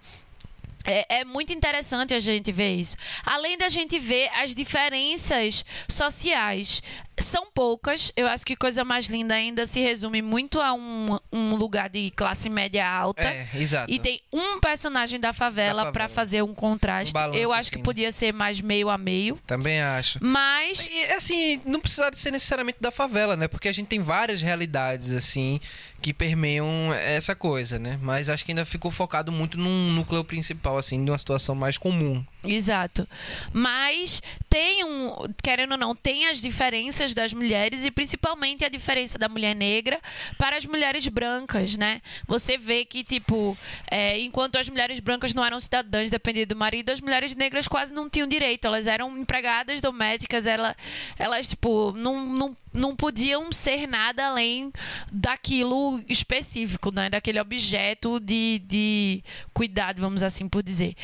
é, 0.84 1.20
é, 1.20 1.24
muito 1.24 1.52
interessante 1.52 2.14
a 2.14 2.18
gente 2.18 2.50
ver 2.52 2.74
isso. 2.74 2.96
Além 3.24 3.58
da 3.58 3.68
gente 3.68 3.98
ver 3.98 4.28
as 4.34 4.54
diferenças 4.54 5.64
sociais. 5.88 6.82
São 7.20 7.46
poucas. 7.52 8.10
Eu 8.16 8.26
acho 8.26 8.44
que 8.44 8.56
coisa 8.56 8.84
mais 8.84 9.06
linda 9.06 9.34
ainda 9.34 9.66
se 9.66 9.80
resume 9.80 10.22
muito 10.22 10.60
a 10.60 10.72
um, 10.72 11.18
um 11.32 11.54
lugar 11.54 11.88
de 11.88 12.10
classe 12.10 12.48
média 12.48 12.88
alta. 12.88 13.22
É, 13.22 13.48
exato. 13.54 13.92
E 13.92 13.98
tem 13.98 14.20
um 14.32 14.58
personagem 14.60 15.20
da 15.20 15.32
favela, 15.32 15.84
Da 15.84 15.92
para 15.92 16.08
fazer 16.08 16.42
um 16.42 16.54
contraste. 16.54 17.10
Um 17.10 17.20
balanço, 17.20 17.38
Eu 17.38 17.52
acho 17.52 17.70
que 17.70 17.76
assim, 17.76 17.82
né? 17.82 17.84
podia 17.84 18.12
ser 18.12 18.32
mais 18.32 18.60
meio 18.60 18.88
a 18.88 18.98
meio. 18.98 19.38
Também 19.46 19.80
acho. 19.80 20.18
Mas 20.22 20.86
E, 20.86 21.04
assim, 21.12 21.60
não 21.64 21.80
precisa 21.80 22.10
de 22.10 22.18
ser 22.18 22.30
necessariamente 22.30 22.78
da 22.80 22.90
favela, 22.90 23.36
né? 23.36 23.48
Porque 23.48 23.68
a 23.68 23.72
gente 23.72 23.86
tem 23.86 24.00
várias 24.02 24.42
realidades, 24.42 25.10
assim, 25.10 25.60
que 26.00 26.12
permeiam 26.14 26.92
essa 26.94 27.34
coisa, 27.34 27.78
né? 27.78 27.98
Mas 28.00 28.28
acho 28.28 28.44
que 28.44 28.52
ainda 28.52 28.64
ficou 28.64 28.90
focado 28.90 29.30
muito 29.30 29.58
num 29.58 29.92
núcleo 29.92 30.24
principal, 30.24 30.78
assim, 30.78 31.04
de 31.04 31.10
uma 31.10 31.18
situação 31.18 31.54
mais 31.54 31.76
comum. 31.76 32.24
Exato. 32.42 33.06
Mas 33.52 34.22
tem 34.48 34.84
um, 34.84 35.26
querendo 35.42 35.72
ou 35.72 35.78
não, 35.78 35.94
tem 35.94 36.26
as 36.28 36.40
diferenças 36.40 37.09
das 37.14 37.32
mulheres 37.32 37.84
e 37.84 37.90
principalmente 37.90 38.64
a 38.64 38.68
diferença 38.68 39.18
da 39.18 39.28
mulher 39.28 39.54
negra 39.54 40.00
para 40.38 40.56
as 40.56 40.66
mulheres 40.66 41.06
brancas, 41.08 41.76
né? 41.76 42.00
Você 42.26 42.56
vê 42.56 42.84
que, 42.84 43.04
tipo, 43.04 43.56
é, 43.90 44.20
enquanto 44.20 44.56
as 44.56 44.68
mulheres 44.68 45.00
brancas 45.00 45.34
não 45.34 45.44
eram 45.44 45.60
cidadãs, 45.60 46.10
dependiam 46.10 46.46
do 46.46 46.56
marido, 46.56 46.90
as 46.90 47.00
mulheres 47.00 47.34
negras 47.34 47.68
quase 47.68 47.92
não 47.94 48.08
tinham 48.08 48.26
direito. 48.26 48.66
Elas 48.66 48.86
eram 48.86 49.16
empregadas 49.18 49.80
domésticas, 49.80 50.46
ela, 50.46 50.76
elas, 51.18 51.48
tipo, 51.48 51.92
não, 51.92 52.26
não 52.26 52.56
não 52.72 52.94
podiam 52.94 53.50
ser 53.52 53.86
nada 53.86 54.26
além 54.26 54.72
daquilo 55.10 56.02
específico, 56.08 56.92
né? 56.92 57.10
Daquele 57.10 57.40
objeto 57.40 58.20
de, 58.20 58.62
de 58.64 59.24
cuidado, 59.52 60.00
vamos 60.00 60.22
assim 60.22 60.48
por 60.48 60.62
dizer. 60.62 60.94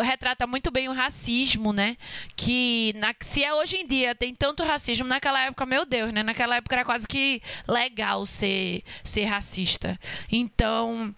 Retrata 0.00 0.46
muito 0.46 0.70
bem 0.70 0.88
o 0.88 0.92
racismo, 0.92 1.72
né? 1.72 1.96
Que 2.36 2.92
na, 2.96 3.14
se 3.20 3.44
é 3.44 3.54
hoje 3.54 3.76
em 3.76 3.86
dia 3.86 4.14
tem 4.14 4.34
tanto 4.34 4.64
racismo, 4.64 5.06
naquela 5.06 5.46
época, 5.46 5.64
meu 5.66 5.84
Deus, 5.84 6.12
né? 6.12 6.22
Naquela 6.22 6.56
época 6.56 6.74
era 6.74 6.84
quase 6.84 7.06
que 7.06 7.40
legal 7.66 8.26
ser, 8.26 8.82
ser 9.02 9.24
racista. 9.24 9.98
Então. 10.30 11.14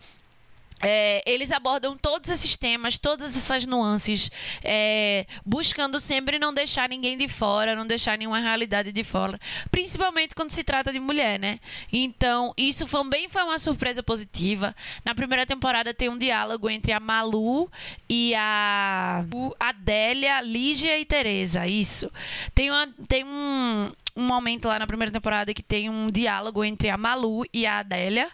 É, 0.83 1.23
eles 1.27 1.53
abordam 1.53 1.97
todos 1.97 2.31
esses 2.31 2.57
temas, 2.57 2.99
todas 2.99 3.37
essas 3.37 3.67
nuances, 3.67 4.31
é, 4.63 5.27
buscando 5.45 6.01
sempre 6.01 6.39
não 6.39 6.55
deixar 6.55 6.89
ninguém 6.89 7.19
de 7.19 7.29
fora, 7.29 7.77
não 7.77 7.87
deixar 7.87 8.17
nenhuma 8.17 8.39
realidade 8.39 8.91
de 8.93 9.05
fora, 9.05 9.39
principalmente 9.71 10.35
quando 10.35 10.51
se 10.51 10.65
trata 10.65 10.93
de 10.93 10.99
mulher, 10.99 11.39
né? 11.39 11.61
Então, 11.93 12.55
isso 12.57 12.87
também 12.87 13.29
foi 13.29 13.43
uma 13.43 13.59
surpresa 13.59 14.03
positiva. 14.03 14.75
Na 15.05 15.15
primeira 15.15 15.45
temporada 15.45 15.93
tem 15.93 16.09
um 16.09 16.17
diálogo 16.19 16.71
entre 16.71 16.93
a 16.93 17.01
Malu 17.01 17.71
e 18.09 18.35
a 18.35 19.25
Adélia, 19.59 20.41
Lígia 20.41 20.99
e 20.99 21.05
Teresa, 21.05 21.67
isso. 21.67 22.11
Tem, 22.55 22.71
uma, 22.71 22.89
tem 23.07 23.25
um, 23.25 23.93
um 24.21 24.27
momento 24.27 24.69
lá 24.69 24.79
na 24.79 24.87
primeira 24.87 25.11
temporada 25.13 25.53
que 25.55 25.63
tem 25.63 25.89
um 25.89 26.07
diálogo 26.07 26.63
entre 26.65 26.91
a 26.91 26.97
Malu 26.97 27.45
e 27.53 27.67
a 27.67 27.79
Adélia. 27.79 28.29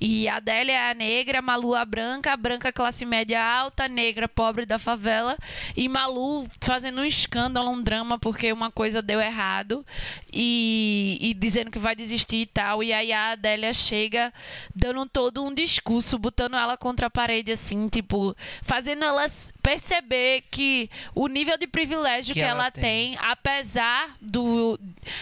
E 0.00 0.28
a 0.28 0.36
Adélia 0.36 0.72
é 0.72 0.90
a 0.90 0.94
negra, 0.94 1.38
a 1.38 1.42
Malu 1.42 1.74
a 1.74 1.84
branca, 1.84 2.32
a 2.32 2.36
branca 2.36 2.72
classe 2.72 3.04
média 3.04 3.42
alta, 3.42 3.88
negra 3.88 4.28
pobre 4.28 4.66
da 4.66 4.78
favela. 4.78 5.36
E 5.76 5.88
Malu 5.88 6.46
fazendo 6.60 7.00
um 7.00 7.04
escândalo, 7.04 7.70
um 7.70 7.82
drama, 7.82 8.18
porque 8.18 8.52
uma 8.52 8.70
coisa 8.70 9.00
deu 9.00 9.20
errado. 9.20 9.84
E, 10.32 11.18
e 11.20 11.34
dizendo 11.34 11.70
que 11.70 11.78
vai 11.78 11.94
desistir 11.96 12.36
e 12.42 12.46
tal. 12.46 12.82
E 12.82 12.92
aí 12.92 13.12
a 13.12 13.30
Adélia 13.32 13.72
chega 13.72 14.32
dando 14.74 15.06
todo 15.06 15.44
um 15.44 15.54
discurso, 15.54 16.18
botando 16.18 16.56
ela 16.56 16.76
contra 16.76 17.06
a 17.06 17.10
parede, 17.10 17.52
assim, 17.52 17.88
tipo, 17.88 18.34
fazendo 18.62 19.04
ela 19.04 19.24
s- 19.24 19.52
perceber 19.68 20.44
que 20.50 20.88
o 21.14 21.28
nível 21.28 21.58
de 21.58 21.66
privilégio 21.66 22.32
que, 22.32 22.40
Que 22.40 22.46
ela 22.46 22.62
ela 22.62 22.70
tem. 22.70 22.82
tem, 22.82 23.18
apesar 23.20 24.16
do. 24.18 24.80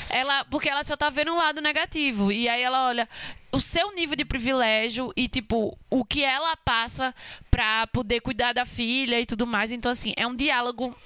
Ela, 0.09 0.45
porque 0.45 0.69
ela 0.69 0.85
só 0.85 0.97
tá 0.97 1.11
vendo 1.11 1.33
um 1.33 1.37
lado 1.37 1.61
negativo. 1.61 2.31
E 2.31 2.49
aí 2.49 2.63
ela 2.63 2.87
olha 2.87 3.09
o 3.51 3.61
seu 3.61 3.93
nível 3.93 4.15
de 4.15 4.25
privilégio 4.25 5.13
e, 5.17 5.27
tipo, 5.27 5.77
o 5.91 6.05
que 6.05 6.23
ela 6.23 6.57
passa 6.59 7.13
pra 7.51 7.89
poder 7.89 8.21
cuidar 8.21 8.53
da 8.53 8.65
filha 8.65 9.21
e 9.21 9.27
tudo 9.27 9.49
mais. 9.49 9.73
Então, 9.73 9.91
assim, 9.91 10.13
é 10.17 10.25
um 10.25 10.37
diálogo 10.37 10.97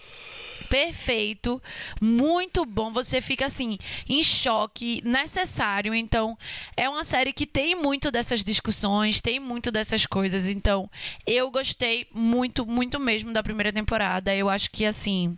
perfeito, 0.70 1.60
muito 2.00 2.64
bom. 2.64 2.92
Você 2.92 3.20
fica 3.20 3.46
assim 3.46 3.76
em 4.08 4.22
choque, 4.22 5.02
necessário. 5.04 5.92
Então, 5.92 6.38
é 6.76 6.88
uma 6.88 7.02
série 7.02 7.32
que 7.32 7.44
tem 7.44 7.74
muito 7.74 8.10
dessas 8.10 8.44
discussões, 8.44 9.20
tem 9.20 9.40
muito 9.40 9.72
dessas 9.72 10.06
coisas. 10.06 10.48
Então, 10.48 10.88
eu 11.26 11.50
gostei 11.50 12.06
muito, 12.14 12.64
muito 12.64 13.00
mesmo 13.00 13.32
da 13.32 13.42
primeira 13.42 13.72
temporada. 13.72 14.34
Eu 14.34 14.48
acho 14.48 14.70
que 14.70 14.86
assim, 14.86 15.36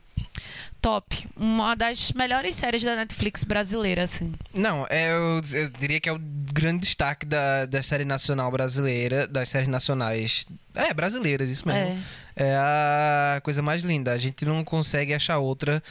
top, 0.83 1.27
uma 1.37 1.75
das 1.77 2.13
melhores 2.13 2.57
séries 2.57 2.83
da 2.83 2.97
Netflix 2.97 3.45
brasileira, 3.45 4.03
assim. 4.03 4.35
Não, 4.53 4.85
é, 4.91 5.13
eu, 5.13 5.41
eu 5.55 5.71
diria 5.71 6.01
que 6.01 6.09
é 6.09 6.13
o 6.13 6.19
grande 6.53 6.81
destaque 6.81 7.25
da, 7.25 7.65
da 7.67 7.83
série 7.83 8.05
nacional 8.05 8.51
brasileira, 8.51 9.27
das 9.27 9.49
séries 9.49 9.69
nacionais. 9.69 10.45
É, 10.75 10.93
brasileiras, 10.95 11.51
isso 11.51 11.67
mesmo. 11.69 12.01
É. 12.35 12.57
a 12.57 13.41
coisa 13.43 13.61
mais 13.61 13.83
linda. 13.83 14.13
A 14.13 14.19
gente 14.19 14.45
não 14.47 14.65
consegue 14.65 15.13
achar 15.13 15.39
outra, 15.39 15.83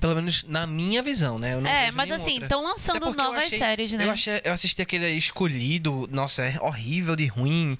pelo 0.00 0.14
menos 0.14 0.44
na 0.44 0.66
minha 0.66 1.02
visão, 1.02 1.38
né? 1.38 1.60
É, 1.64 1.90
mas 1.90 2.10
assim, 2.10 2.38
estão 2.42 2.62
lançando 2.62 3.04
eu 3.06 3.14
novas 3.14 3.44
achei- 3.44 3.58
séries, 3.58 3.92
né? 3.92 4.06
Eu, 4.06 4.10
achei, 4.10 4.40
eu 4.42 4.52
assisti 4.52 4.80
aquele 4.80 5.10
escolhido, 5.10 6.08
nossa, 6.10 6.42
é 6.42 6.58
horrível 6.60 7.14
de 7.14 7.26
ruim. 7.26 7.76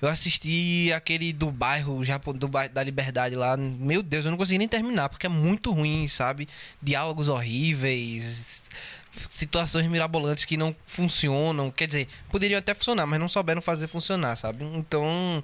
Eu 0.00 0.08
assisti 0.08 0.92
aquele 0.94 1.32
do 1.32 1.50
bairro, 1.50 2.04
já 2.04 2.16
do 2.18 2.46
bairro 2.46 2.72
da 2.72 2.82
Liberdade 2.82 3.34
lá. 3.34 3.56
Meu 3.56 4.02
Deus, 4.02 4.24
eu 4.24 4.30
não 4.30 4.38
consegui 4.38 4.58
nem 4.58 4.68
terminar, 4.68 5.08
porque 5.08 5.26
é 5.26 5.30
muito 5.30 5.72
ruim, 5.72 6.06
sabe? 6.06 6.48
Diálogos 6.80 7.28
horríveis, 7.28 8.62
situações 9.30 9.86
mirabolantes 9.86 10.44
que 10.44 10.56
não 10.56 10.74
funcionam. 10.86 11.70
Quer 11.70 11.86
dizer, 11.86 12.08
poderiam 12.30 12.58
até 12.58 12.72
funcionar, 12.74 13.06
mas 13.06 13.18
não 13.18 13.28
souberam 13.28 13.60
fazer 13.62 13.88
funcionar, 13.88 14.36
sabe? 14.36 14.64
Então. 14.64 15.42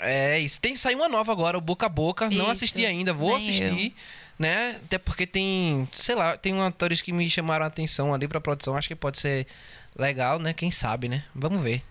É 0.00 0.38
isso. 0.40 0.60
Tem 0.60 0.76
sair 0.76 0.94
uma 0.94 1.08
nova 1.08 1.32
agora, 1.32 1.56
o 1.56 1.60
Boca 1.60 1.86
a 1.86 1.88
Boca. 1.88 2.28
Não 2.30 2.42
Isso, 2.44 2.50
assisti 2.50 2.84
ainda, 2.84 3.12
vou 3.12 3.38
nem 3.38 3.48
assistir. 3.48 3.94
Né? 4.38 4.80
Até 4.84 4.98
porque 4.98 5.26
tem, 5.26 5.88
sei 5.92 6.14
lá, 6.16 6.36
tem 6.36 6.60
atores 6.60 7.00
que 7.00 7.12
me 7.12 7.30
chamaram 7.30 7.64
a 7.64 7.68
atenção 7.68 8.12
ali 8.12 8.26
pra 8.26 8.40
produção. 8.40 8.76
Acho 8.76 8.88
que 8.88 8.96
pode 8.96 9.20
ser 9.20 9.46
legal, 9.96 10.38
né? 10.40 10.52
Quem 10.52 10.70
sabe, 10.72 11.08
né? 11.08 11.24
Vamos 11.34 11.62
ver. 11.62 11.82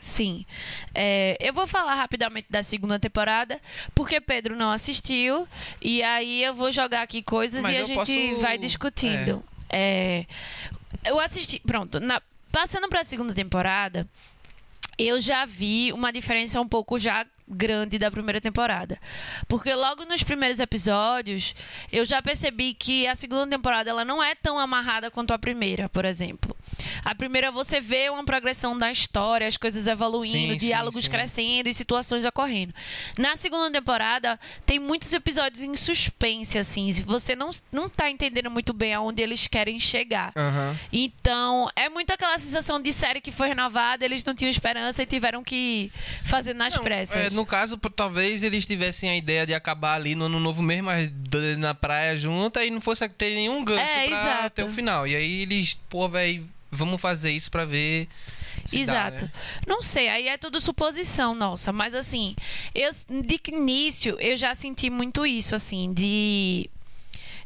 Sim. 0.00 0.46
É, 0.94 1.36
eu 1.38 1.52
vou 1.52 1.66
falar 1.66 1.94
rapidamente 1.96 2.46
da 2.48 2.62
segunda 2.62 2.98
temporada, 2.98 3.60
porque 3.94 4.18
Pedro 4.18 4.56
não 4.56 4.70
assistiu. 4.70 5.46
E 5.82 6.02
aí 6.02 6.42
eu 6.42 6.54
vou 6.54 6.72
jogar 6.72 7.02
aqui 7.02 7.22
coisas 7.22 7.62
Mas 7.62 7.72
e 7.72 7.76
a 7.76 7.80
eu 7.80 7.84
gente 7.84 7.96
posso- 7.96 8.40
vai 8.40 8.56
discutindo. 8.56 9.44
É, 9.68 10.24
eu 11.04 11.20
assisti. 11.20 11.60
Pronto. 11.60 12.00
na- 12.00 12.22
passando 12.50 12.88
pra 12.88 13.04
segunda 13.04 13.34
temporada, 13.34 14.08
eu 14.98 15.20
já 15.20 15.44
vi 15.44 15.92
uma 15.92 16.10
diferença 16.10 16.58
um 16.60 16.66
pouco 16.66 16.98
já 16.98 17.26
grande 17.50 17.98
da 17.98 18.10
primeira 18.10 18.40
temporada. 18.40 18.98
Porque 19.48 19.74
logo 19.74 20.04
nos 20.04 20.22
primeiros 20.22 20.60
episódios, 20.60 21.54
eu 21.90 22.04
já 22.04 22.22
percebi 22.22 22.74
que 22.74 23.06
a 23.06 23.14
segunda 23.14 23.46
temporada 23.46 23.90
ela 23.90 24.04
não 24.04 24.22
é 24.22 24.34
tão 24.34 24.58
amarrada 24.58 25.10
quanto 25.10 25.32
a 25.34 25.38
primeira, 25.38 25.88
por 25.88 26.04
exemplo. 26.04 26.56
A 27.04 27.14
primeira 27.14 27.50
você 27.50 27.80
vê 27.80 28.08
uma 28.10 28.24
progressão 28.24 28.76
da 28.78 28.90
história, 28.90 29.46
as 29.46 29.56
coisas 29.56 29.86
evoluindo, 29.86 30.52
Sim, 30.52 30.58
diálogos 30.58 31.00
sim, 31.00 31.02
sim. 31.06 31.10
crescendo 31.10 31.68
e 31.68 31.74
situações 31.74 32.24
ocorrendo. 32.24 32.72
Na 33.18 33.34
segunda 33.36 33.70
temporada, 33.70 34.38
tem 34.64 34.78
muitos 34.78 35.12
episódios 35.12 35.62
em 35.62 35.74
suspense, 35.76 36.56
assim. 36.58 36.92
Se 36.92 37.02
você 37.02 37.34
não, 37.34 37.50
não 37.72 37.88
tá 37.88 38.10
entendendo 38.10 38.50
muito 38.50 38.72
bem 38.72 38.94
aonde 38.94 39.22
eles 39.22 39.46
querem 39.48 39.78
chegar. 39.80 40.32
Aham. 40.36 40.76
Então, 40.92 41.68
é 41.74 41.88
muito 41.88 42.12
aquela 42.12 42.38
sensação 42.38 42.80
de 42.80 42.92
série 42.92 43.20
que 43.20 43.32
foi 43.32 43.48
renovada, 43.48 44.04
eles 44.04 44.24
não 44.24 44.34
tinham 44.34 44.50
esperança 44.50 45.02
e 45.02 45.06
tiveram 45.06 45.42
que 45.42 45.90
fazer 46.24 46.54
nas 46.54 46.74
Não, 46.76 46.82
pressas. 46.82 47.32
é, 47.32 47.36
no 47.40 47.46
caso, 47.46 47.76
talvez 47.78 48.42
eles 48.42 48.66
tivessem 48.66 49.08
a 49.10 49.16
ideia 49.16 49.46
de 49.46 49.54
acabar 49.54 49.94
ali 49.94 50.14
no 50.14 50.26
ano 50.26 50.38
novo 50.38 50.62
mesmo, 50.62 50.84
mas 50.86 51.10
na 51.58 51.74
praia 51.74 52.16
junta 52.18 52.64
e 52.64 52.70
não 52.70 52.80
fosse 52.80 53.08
ter 53.08 53.34
nenhum 53.34 53.64
gancho 53.64 53.82
É, 53.82 54.06
pra 54.08 54.20
exato. 54.20 54.50
ter 54.56 54.62
o 54.64 54.68
final. 54.72 55.06
E 55.06 55.16
aí 55.16 55.42
eles, 55.42 55.74
pô, 55.88 56.08
velho, 56.08 56.46
vamos 56.70 57.00
fazer 57.00 57.32
isso 57.32 57.50
pra 57.50 57.64
ver. 57.64 58.06
se 58.66 58.84
dá, 58.84 58.92
Exato. 59.08 59.24
né? 59.24 59.30
Não 59.66 59.80
sei, 59.80 60.08
aí 60.08 60.28
é 60.28 60.36
tudo 60.36 60.60
suposição 60.60 61.34
nossa, 61.34 61.72
mas 61.72 61.94
assim, 61.94 62.36
eu 62.74 62.90
de 63.22 63.40
início 63.48 64.16
eu 64.20 64.36
já 64.36 64.54
senti 64.54 64.90
muito 64.90 65.24
isso 65.24 65.54
assim, 65.54 65.92
de 65.94 66.68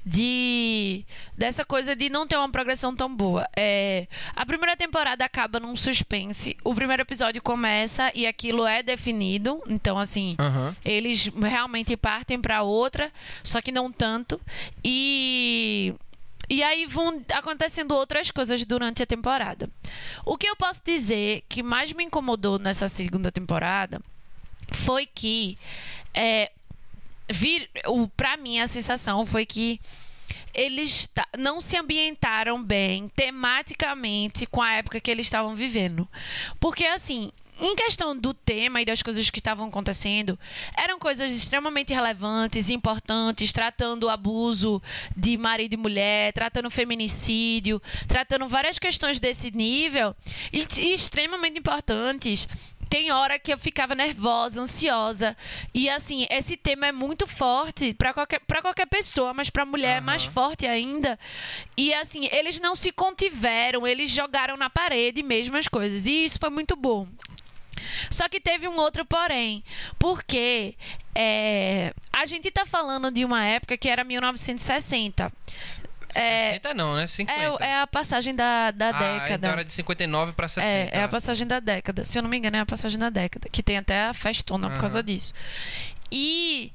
de 0.04 1.04
dessa 1.36 1.64
coisa 1.64 1.96
de 1.96 2.10
não 2.10 2.26
ter 2.26 2.36
uma 2.36 2.50
progressão 2.50 2.94
tão 2.94 3.14
boa. 3.14 3.48
É, 3.56 4.06
a 4.34 4.44
primeira 4.44 4.76
temporada 4.76 5.24
acaba 5.24 5.58
num 5.58 5.74
suspense. 5.74 6.56
O 6.62 6.74
primeiro 6.74 7.02
episódio 7.02 7.40
começa 7.42 8.10
e 8.14 8.26
aquilo 8.26 8.66
é 8.66 8.82
definido, 8.82 9.62
então 9.66 9.98
assim, 9.98 10.36
eles 10.84 11.28
realmente 11.28 11.96
partem 11.96 12.40
para 12.40 12.62
outra, 12.62 13.10
só 13.42 13.60
que 13.60 13.72
não 13.72 13.90
tanto. 13.90 14.40
E 14.82 15.94
e 16.48 16.62
aí 16.62 16.84
vão 16.84 17.22
acontecendo 17.32 17.92
outras 17.94 18.30
coisas 18.30 18.66
durante 18.66 19.02
a 19.02 19.06
temporada. 19.06 19.68
O 20.26 20.36
que 20.36 20.46
eu 20.46 20.54
posso 20.56 20.82
dizer 20.84 21.42
que 21.48 21.62
mais 21.62 21.92
me 21.92 22.04
incomodou 22.04 22.58
nessa 22.58 22.86
segunda 22.86 23.32
temporada 23.32 24.00
foi 24.70 25.06
que 25.06 25.56
é, 26.12 26.50
vir, 27.28 27.68
o, 27.86 28.08
pra 28.08 28.36
mim 28.36 28.60
a 28.60 28.66
sensação 28.66 29.24
foi 29.24 29.46
que 29.46 29.80
eles 30.52 31.08
não 31.36 31.60
se 31.60 31.76
ambientaram 31.76 32.62
bem 32.62 33.08
tematicamente 33.14 34.46
com 34.46 34.62
a 34.62 34.72
época 34.74 35.00
que 35.00 35.10
eles 35.10 35.26
estavam 35.26 35.54
vivendo. 35.54 36.08
Porque, 36.60 36.84
assim, 36.84 37.30
em 37.60 37.76
questão 37.76 38.16
do 38.16 38.34
tema 38.34 38.80
e 38.80 38.84
das 38.84 39.02
coisas 39.02 39.30
que 39.30 39.38
estavam 39.38 39.68
acontecendo, 39.68 40.38
eram 40.76 40.98
coisas 40.98 41.32
extremamente 41.32 41.94
relevantes, 41.94 42.68
importantes, 42.68 43.52
tratando 43.52 44.04
o 44.04 44.10
abuso 44.10 44.82
de 45.16 45.36
marido 45.36 45.74
e 45.74 45.76
mulher, 45.76 46.32
tratando 46.32 46.70
feminicídio, 46.70 47.80
tratando 48.08 48.48
várias 48.48 48.78
questões 48.78 49.20
desse 49.20 49.50
nível 49.52 50.16
e, 50.52 50.66
e 50.78 50.94
extremamente 50.94 51.58
importantes. 51.58 52.48
Tem 52.94 53.10
hora 53.10 53.40
que 53.40 53.52
eu 53.52 53.58
ficava 53.58 53.92
nervosa, 53.92 54.62
ansiosa. 54.62 55.36
E 55.74 55.90
assim, 55.90 56.28
esse 56.30 56.56
tema 56.56 56.86
é 56.86 56.92
muito 56.92 57.26
forte 57.26 57.92
para 57.92 58.14
qualquer, 58.14 58.38
pra 58.46 58.62
qualquer 58.62 58.86
pessoa, 58.86 59.34
mas 59.34 59.50
pra 59.50 59.66
mulher 59.66 59.96
é 59.96 60.00
mais 60.00 60.26
forte 60.26 60.64
ainda. 60.64 61.18
E 61.76 61.92
assim, 61.92 62.28
eles 62.30 62.60
não 62.60 62.76
se 62.76 62.92
contiveram, 62.92 63.84
eles 63.84 64.12
jogaram 64.12 64.56
na 64.56 64.70
parede 64.70 65.24
mesmo 65.24 65.56
as 65.56 65.66
coisas. 65.66 66.06
E 66.06 66.22
isso 66.22 66.38
foi 66.38 66.50
muito 66.50 66.76
bom. 66.76 67.08
Só 68.08 68.28
que 68.28 68.38
teve 68.38 68.68
um 68.68 68.76
outro 68.76 69.04
porém, 69.04 69.64
porque 69.98 70.76
é, 71.16 71.92
a 72.12 72.24
gente 72.26 72.48
tá 72.48 72.64
falando 72.64 73.10
de 73.10 73.24
uma 73.24 73.44
época 73.44 73.76
que 73.76 73.88
era 73.88 74.04
1960. 74.04 75.32
É, 76.20 76.48
60 76.48 76.74
não, 76.74 76.94
né? 76.96 77.06
50. 77.06 77.64
É, 77.64 77.68
é 77.68 77.80
a 77.80 77.86
passagem 77.86 78.34
da, 78.34 78.70
da 78.70 78.88
Ah, 78.88 78.92
década. 78.92 79.34
então 79.34 79.50
era 79.50 79.64
de 79.64 79.72
59 79.72 80.32
pra 80.32 80.48
60. 80.48 80.66
É, 80.66 80.90
é 80.92 81.00
a 81.00 81.04
assim. 81.04 81.10
passagem 81.10 81.46
da 81.46 81.60
década. 81.60 82.04
Se 82.04 82.18
eu 82.18 82.22
não 82.22 82.30
me 82.30 82.38
engano, 82.38 82.56
é 82.56 82.60
a 82.60 82.66
passagem 82.66 82.98
da 82.98 83.10
década. 83.10 83.48
Que 83.50 83.62
tem 83.62 83.76
até 83.78 84.04
a 84.04 84.14
festona 84.14 84.70
por 84.70 84.78
causa 84.80 85.02
disso. 85.02 85.32
E 86.10 86.72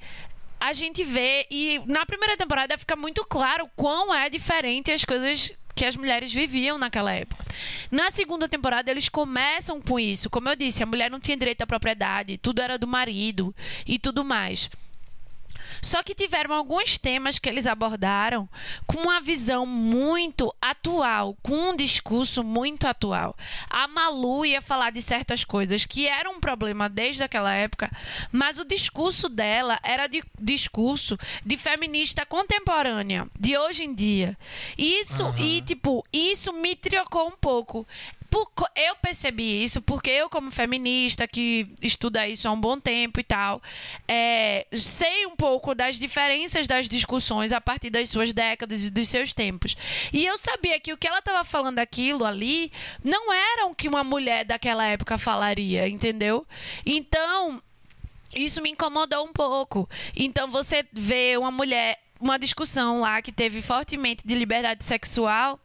a 0.59 0.73
gente 0.73 1.03
vê, 1.03 1.47
e 1.49 1.81
na 1.85 2.05
primeira 2.05 2.35
temporada 2.35 2.77
fica 2.77 2.95
muito 2.95 3.25
claro 3.25 3.69
quão 3.75 4.13
é 4.13 4.29
diferente 4.29 4.91
as 4.91 5.05
coisas 5.05 5.51
que 5.73 5.85
as 5.85 5.95
mulheres 5.95 6.33
viviam 6.33 6.77
naquela 6.77 7.13
época. 7.13 7.45
Na 7.89 8.11
segunda 8.11 8.49
temporada, 8.49 8.91
eles 8.91 9.07
começam 9.07 9.79
com 9.79 9.97
isso. 9.97 10.29
Como 10.29 10.49
eu 10.49 10.55
disse, 10.57 10.83
a 10.83 10.85
mulher 10.85 11.09
não 11.09 11.21
tinha 11.21 11.37
direito 11.37 11.61
à 11.61 11.67
propriedade, 11.67 12.37
tudo 12.37 12.61
era 12.61 12.77
do 12.77 12.85
marido 12.85 13.55
e 13.87 13.97
tudo 13.97 14.25
mais. 14.25 14.69
Só 15.81 16.03
que 16.03 16.15
tiveram 16.15 16.53
alguns 16.53 16.97
temas 16.97 17.39
que 17.39 17.47
eles 17.47 17.67
abordaram 17.67 18.47
com 18.85 19.01
uma 19.01 19.19
visão 19.19 19.65
muito 19.65 20.53
atual, 20.61 21.37
com 21.41 21.69
um 21.69 21.75
discurso 21.75 22.43
muito 22.43 22.87
atual. 22.87 23.35
A 23.69 23.87
Malu 23.87 24.45
ia 24.45 24.61
falar 24.61 24.91
de 24.91 25.01
certas 25.01 25.43
coisas 25.43 25.85
que 25.85 26.07
eram 26.07 26.33
um 26.33 26.39
problema 26.39 26.89
desde 26.89 27.23
aquela 27.23 27.53
época, 27.53 27.91
mas 28.31 28.59
o 28.59 28.65
discurso 28.65 29.29
dela 29.29 29.79
era 29.83 30.07
de 30.07 30.23
discurso 30.39 31.17
de 31.45 31.57
feminista 31.57 32.25
contemporânea, 32.25 33.27
de 33.39 33.57
hoje 33.57 33.83
em 33.83 33.93
dia. 33.93 34.37
Isso 34.77 35.33
e 35.37 35.61
tipo, 35.61 36.05
isso 36.11 36.53
me 36.53 36.75
trocou 36.75 37.27
um 37.27 37.37
pouco. 37.37 37.87
Por 38.29 38.49
eu 38.75 38.95
percebi 38.97 39.63
isso 39.63 39.81
porque 39.81 40.09
eu, 40.09 40.29
como 40.29 40.51
feminista, 40.51 41.27
que 41.27 41.67
estuda 41.81 42.27
isso 42.27 42.47
há 42.47 42.51
um 42.51 42.59
bom 42.59 42.79
tempo 42.79 43.19
e 43.19 43.23
tal, 43.23 43.61
é, 44.07 44.67
sei 44.71 45.25
um 45.25 45.35
pouco 45.35 45.73
das 45.73 45.97
diferenças 45.97 46.67
das 46.67 46.87
discussões 46.87 47.51
a 47.51 47.59
partir 47.59 47.89
das 47.89 48.09
suas 48.09 48.33
décadas 48.33 48.85
e 48.85 48.89
dos 48.89 49.09
seus 49.09 49.33
tempos. 49.33 49.75
E 50.13 50.25
eu 50.25 50.37
sabia 50.37 50.79
que 50.79 50.93
o 50.93 50.97
que 50.97 51.07
ela 51.07 51.19
estava 51.19 51.43
falando 51.43 51.79
aquilo 51.79 52.25
ali 52.25 52.71
não 53.03 53.33
era 53.33 53.65
o 53.65 53.75
que 53.75 53.87
uma 53.87 54.03
mulher 54.03 54.45
daquela 54.45 54.85
época 54.85 55.17
falaria, 55.17 55.87
entendeu? 55.87 56.45
Então, 56.85 57.61
isso 58.33 58.61
me 58.61 58.71
incomodou 58.71 59.25
um 59.25 59.33
pouco. 59.33 59.89
Então 60.15 60.49
você 60.51 60.85
vê 60.91 61.35
uma 61.37 61.51
mulher, 61.51 61.99
uma 62.19 62.37
discussão 62.37 63.01
lá 63.01 63.21
que 63.21 63.31
teve 63.31 63.61
fortemente 63.61 64.25
de 64.25 64.35
liberdade 64.35 64.83
sexual. 64.83 65.59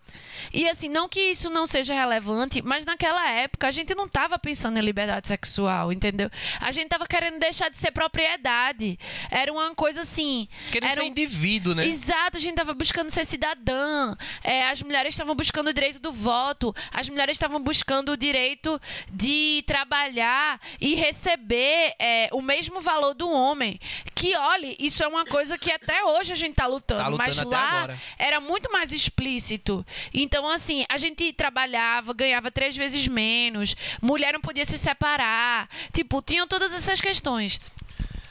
E 0.52 0.68
assim, 0.68 0.88
não 0.88 1.08
que 1.08 1.20
isso 1.20 1.50
não 1.50 1.66
seja 1.66 1.94
relevante, 1.94 2.62
mas 2.62 2.84
naquela 2.84 3.28
época 3.30 3.66
a 3.66 3.70
gente 3.70 3.94
não 3.94 4.04
estava 4.04 4.38
pensando 4.38 4.78
em 4.78 4.82
liberdade 4.82 5.26
sexual, 5.26 5.92
entendeu? 5.92 6.30
A 6.60 6.70
gente 6.70 6.84
estava 6.84 7.06
querendo 7.06 7.38
deixar 7.38 7.68
de 7.70 7.78
ser 7.78 7.90
propriedade. 7.90 8.98
Era 9.30 9.52
uma 9.52 9.74
coisa 9.74 10.02
assim. 10.02 10.46
Querendo 10.70 10.90
era 10.90 11.00
ser 11.00 11.06
um- 11.06 11.10
indivíduo, 11.10 11.74
né? 11.74 11.86
Exato, 11.86 12.36
a 12.36 12.40
gente 12.40 12.52
estava 12.52 12.74
buscando 12.74 13.10
ser 13.10 13.24
cidadã. 13.24 14.14
É, 14.42 14.68
as 14.68 14.82
mulheres 14.82 15.14
estavam 15.14 15.34
buscando 15.34 15.68
o 15.68 15.72
direito 15.72 15.98
do 15.98 16.12
voto. 16.12 16.74
As 16.92 17.08
mulheres 17.08 17.34
estavam 17.34 17.60
buscando 17.60 18.12
o 18.12 18.16
direito 18.16 18.80
de 19.10 19.64
trabalhar 19.66 20.60
e 20.80 20.94
receber 20.94 21.94
é, 21.98 22.28
o 22.32 22.40
mesmo 22.42 22.80
valor 22.80 23.14
do 23.14 23.28
homem. 23.30 23.80
Que, 24.14 24.36
olhe, 24.36 24.76
isso 24.78 25.02
é 25.02 25.08
uma 25.08 25.24
coisa 25.24 25.58
que 25.58 25.70
até 25.70 26.04
hoje 26.04 26.32
a 26.32 26.36
gente 26.36 26.52
está 26.52 26.66
lutando. 26.66 27.00
Tá 27.02 27.08
lutando 27.08 27.26
mas 27.26 27.42
lá 27.42 27.78
agora. 27.78 27.98
era 28.18 28.40
muito 28.40 28.70
mais 28.70 28.92
explícito. 28.92 29.84
Então, 30.12 30.48
assim, 30.48 30.84
a 30.88 30.96
gente 30.96 31.32
trabalhava, 31.32 32.12
ganhava 32.12 32.50
três 32.50 32.76
vezes 32.76 33.06
menos. 33.06 33.76
Mulher 34.00 34.32
não 34.32 34.40
podia 34.40 34.64
se 34.64 34.78
separar. 34.78 35.68
Tipo, 35.92 36.22
tinham 36.22 36.46
todas 36.46 36.74
essas 36.74 37.00
questões. 37.00 37.60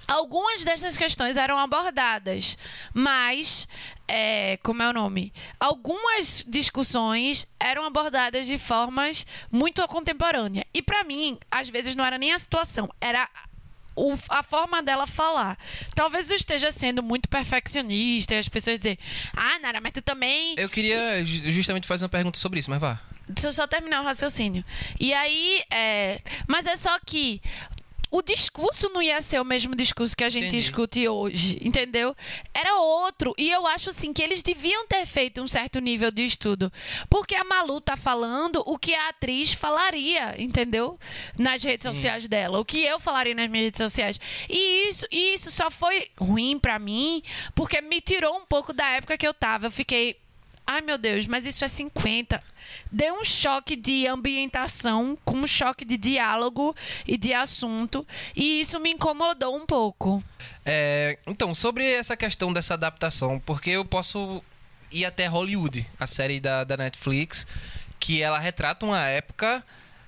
Algumas 0.08 0.66
dessas 0.66 0.98
questões 0.98 1.38
eram 1.38 1.58
abordadas, 1.58 2.58
mas, 2.94 3.68
é, 4.06 4.58
como 4.62 4.84
é 4.84 4.90
o 4.90 4.94
nome? 4.94 5.32
Algumas 5.58 6.46
discussões 6.48 7.48
eram 7.58 7.86
abordadas 7.86 8.46
de 8.46 8.58
formas 8.58 9.26
muito 9.50 9.86
contemporâneas. 9.88 10.66
E 10.74 10.82
pra 10.82 11.06
mim, 11.06 11.40
às 11.50 11.70
vezes 11.70 11.96
não 11.96 12.06
era 12.06 12.18
nem 12.18 12.34
a 12.34 12.38
situação, 12.38 12.90
era 13.00 13.30
o- 13.96 14.18
a 14.30 14.42
forma 14.44 14.82
dela 14.82 15.06
falar. 15.08 15.58
Talvez 15.96 16.30
eu 16.30 16.36
esteja 16.36 16.72
sendo 16.72 17.02
muito 17.04 17.28
perfeccionista 17.30 18.36
e 18.36 18.38
as 18.40 18.50
pessoas 18.50 18.80
dizem, 18.80 18.98
ah, 19.36 19.60
Nara, 19.60 19.80
mas 19.82 19.92
tu 19.94 20.02
também 20.02 20.56
Eu 20.58 20.70
queria 20.70 21.24
ju- 21.26 21.52
justamente 21.52 21.88
fazer 21.88 22.04
uma 22.04 22.10
pergunta 22.10 22.38
sobre 22.40 22.60
isso, 22.60 22.70
mas 22.70 22.80
vá. 22.80 23.00
Deixa 23.30 23.48
eu 23.48 23.52
só 23.54 23.66
terminar 23.66 24.02
o 24.02 24.04
raciocínio. 24.04 24.66
E 25.00 25.14
aí, 25.14 25.64
é... 25.72 26.20
mas 26.46 26.66
é 26.66 26.76
só 26.76 27.00
que 27.06 27.42
o 28.14 28.22
discurso 28.22 28.90
não 28.90 29.02
ia 29.02 29.20
ser 29.22 29.42
o 29.42 29.44
mesmo 29.44 29.76
discurso 29.76 30.16
que 30.16 30.24
a 30.24 30.30
gente 30.30 30.46
Entendi. 30.46 30.58
discute 30.58 31.08
hoje, 31.08 31.58
entendeu? 31.64 32.16
Era 32.54 32.76
outro. 32.78 33.34
E 33.40 33.50
eu 33.50 33.66
acho 33.66 33.90
assim 33.90 34.14
que 34.14 34.22
eles 34.22 34.44
deviam 34.44 34.86
ter 34.86 35.04
feito 35.08 35.42
um 35.42 35.48
certo 35.48 35.80
nível 35.80 36.12
de 36.12 36.24
estudo. 36.24 36.72
Porque 37.10 37.34
a 37.34 37.44
Malu 37.44 37.82
tá 37.82 37.98
falando 37.98 38.62
o 38.68 38.78
que 38.78 38.94
a 38.94 39.10
atriz 39.10 39.54
falaria, 39.54 40.40
entendeu? 40.40 41.00
Nas 41.40 41.64
redes 41.64 41.82
sociais 41.82 42.28
dela. 42.28 42.60
O 42.60 42.66
que 42.66 42.84
eu 42.84 43.00
falaria 43.00 43.34
nas 43.34 43.50
minhas 43.50 43.66
redes 43.66 43.80
sociais. 43.80 44.20
E 44.48 44.90
isso, 44.90 45.08
e 45.12 45.34
isso 45.34 45.50
só 45.50 45.72
foi 45.72 46.08
ruim 46.16 46.60
pra 46.60 46.78
mim, 46.78 47.24
porque 47.56 47.82
me 47.82 48.00
tirou 48.00 48.38
um 48.38 48.46
pouco 48.46 48.74
da 48.74 48.90
época 48.90 49.18
que 49.18 49.28
eu 49.28 49.34
tava. 49.34 49.66
Eu 49.66 49.72
fiquei. 49.72 50.22
Ai, 50.66 50.82
meu 50.82 50.98
Deus, 50.98 51.28
mas 51.28 51.46
isso 51.46 51.64
é 51.66 51.68
50. 51.68 52.40
Deu 52.92 53.16
um 53.20 53.24
choque 53.24 53.76
de 53.76 54.08
ambientação 54.08 55.18
com 55.26 55.38
um 55.40 55.48
choque 55.48 55.84
de 55.84 55.98
diálogo 55.98 56.74
e 57.06 57.18
de 57.18 57.34
assunto. 57.34 58.08
E 58.36 58.62
isso 58.62 58.80
me 58.80 58.92
incomodou 58.92 59.56
um 59.56 59.66
pouco. 59.66 60.24
É, 60.66 61.18
então, 61.28 61.54
sobre 61.54 61.86
essa 61.86 62.16
questão 62.16 62.54
dessa 62.54 62.76
adaptação, 62.76 63.40
porque 63.46 63.72
eu 63.72 63.84
posso 63.84 64.42
ir 64.92 65.04
até 65.06 65.28
Hollywood, 65.28 65.86
a 66.00 66.08
série 66.08 66.40
da, 66.40 66.64
da 66.64 66.78
Netflix, 66.78 67.46
que 68.00 68.22
ela 68.22 68.40
retrata 68.40 68.86
uma 68.86 69.02
época, 69.06 69.64